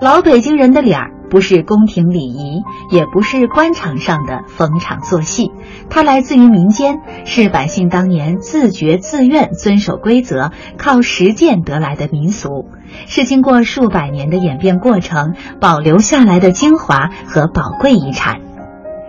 [0.00, 1.10] 老北京人的脸儿。
[1.30, 5.52] 不是宫廷礼仪，也不是官场上的逢场作戏，
[5.88, 12.66] 它来自于民间，是百姓当年自觉自愿遵守规则、靠实践得来的民俗，
[13.06, 18.40] 是经过数百年的演变过程保留下来的精华和宝贵遗产。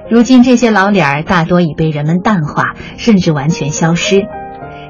[0.10, 4.28] 如今这些老脸儿大多已被人们淡化，甚至完全消失。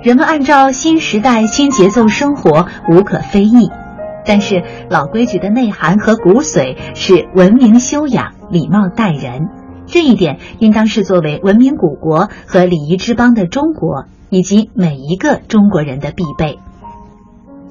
[0.03, 3.69] 人们按照新时代新节奏生活，无可非议。
[4.25, 9.49] 但是老规矩的内涵和骨髓是文明修养、礼貌待人，
[9.85, 16.59] 这一点应当是作为文明古国和礼仪之邦的中国以及每一个中国人的必备。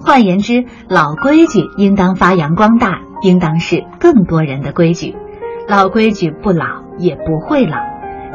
[0.03, 5.15] 换言之，老规矩应当发扬光大，应当是更多人的规矩。
[5.69, 6.65] 老规矩不老，
[6.99, 7.77] 也不会老。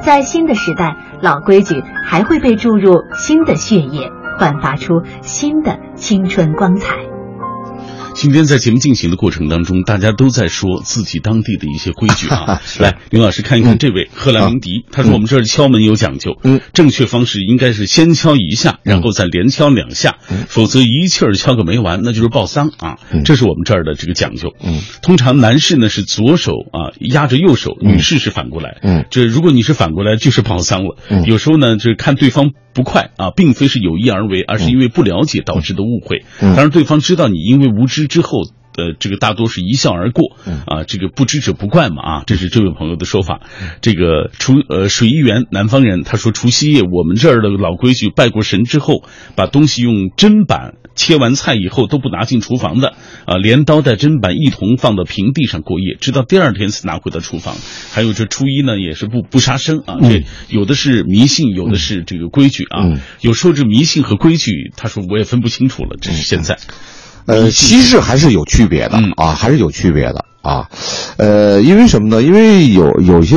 [0.04, 7.15] 在新的时代，老规矩还会被注入新的血液，焕发出新的青春光彩。
[8.16, 12.62] 今天在节目进行的过程当中，大家都在说自己当地的一些规矩啊。
[12.80, 20.16] 来，林老师看一看这位贺兰明迪，他说我们这儿敲门有讲究，嗯，正确方式应该是先敲一下，然后再连敲两下，
[20.48, 22.98] 否则一气儿敲个没完，那就是报丧啊。
[23.26, 24.54] 这是我们这儿的这个讲究。
[24.64, 28.78] 嗯，通常男士呢是左手啊压着右手，女士是反过来。
[28.82, 30.96] 嗯，这如果你是反过来，就是报丧了。
[31.10, 36.24] 嗯，有时候呢，就是看对方不快啊，并非是有意而为，而是因为不了解导致的误会。
[36.40, 38.44] 嗯，当然对方知道你因为无知之后。
[38.78, 40.36] 呃，这个大多是一笑而过，
[40.66, 43.40] 啊，这个不知者不怪嘛，啊，这是这位朋友的说法。
[43.80, 49.06] 这个除呃水一元南方人，他说除夕夜我们这儿的老规矩，拜过神之后，
[49.38, 52.96] 把东西用砧板切完菜以后都不拿进厨房的，
[53.26, 57.56] 啊，连刀带砧板一同放到平地上过夜，直到第二天才拿回到厨房。
[57.94, 63.00] 还有这初一呢，也是不不杀生啊，这有的是迷信，有的是这个规矩啊。
[63.22, 66.58] 有时候这迷信和规矩，他说我也分不清楚了，这是现在。
[67.26, 70.70] 呃，其实还是有区别的啊，还是有区别的啊，
[71.18, 72.22] 呃，因为什么呢？
[72.22, 73.36] 因为有有些，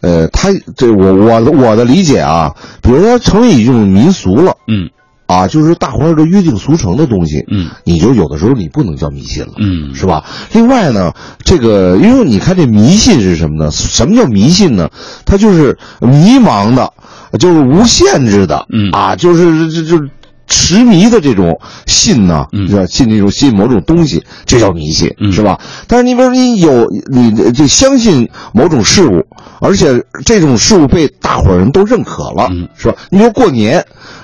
[0.00, 4.88] 呃，他这我我我的理解啊，比如说成为一种民俗了，嗯，
[5.26, 10.24] 啊，就是大伙儿都约定俗成的东西，嗯，你就有的时候你不能叫迷信了，嗯，是吧？
[10.54, 11.12] 另外呢，
[11.44, 13.70] 这个因为你看这迷信是什么呢？
[13.70, 14.88] 什么叫迷信呢？
[15.26, 16.90] 它就是迷茫的，
[17.38, 20.02] 就是无限制的，嗯啊，就是这就。
[20.52, 25.58] 痴迷的这种信呢，是信这种信某种东西，这叫迷信，是吧？
[25.88, 29.24] 但是你比如你有你就相信某种事物，
[29.60, 32.94] 而且这种事物被大伙儿人都认可了，嗯是吧？
[33.08, 33.82] 你说过年，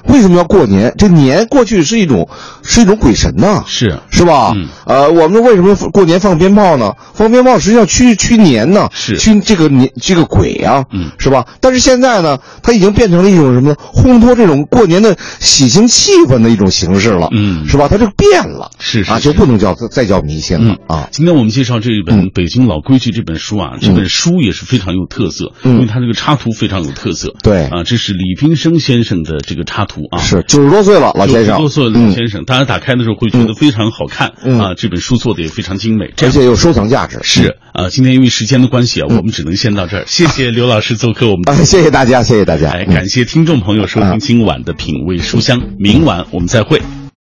[0.09, 0.93] 为什么要过年？
[0.99, 2.29] 这年过去是一种
[2.63, 4.53] 是一种鬼神呐，是是吧？
[4.55, 6.95] 嗯呃，我们为什么过年放鞭炮呢？
[7.15, 11.47] 放鞭炮实际上驱驱年呢，是驱这个年这个鬼啊，嗯是吧？
[11.61, 13.77] 但是现在呢，它已经变成了一种什么呢？
[13.95, 17.89] 烘托这种过年的喜庆气氛的一种形式了，嗯是吧？
[17.89, 21.09] 它就变了，啊，是是是就不能叫再叫迷信了嗯啊。
[21.13, 27.35] 今天我们介绍这一本嗯《北京老规矩》这本书啊，这本书也是非常有特色，嗯因为它这个插图非常有特色。
[27.43, 34.59] 对啊，这是李冰生先生的这个插图啊，是九十多岁了，老先生，九十多岁的老先生，大家打开的时候会觉得非常好看嗯。
[34.59, 37.19] 啊，这本书做的也非常精美，而且有收藏价值。
[37.23, 40.05] 是啊，今天因为时间的关系啊，我们只能先到这儿。
[40.07, 42.71] 谢谢刘老师做客我们 谢谢大家，谢谢大家。
[42.85, 46.81] 感谢听众朋友收听今晚的品味书香，明晚我们再会。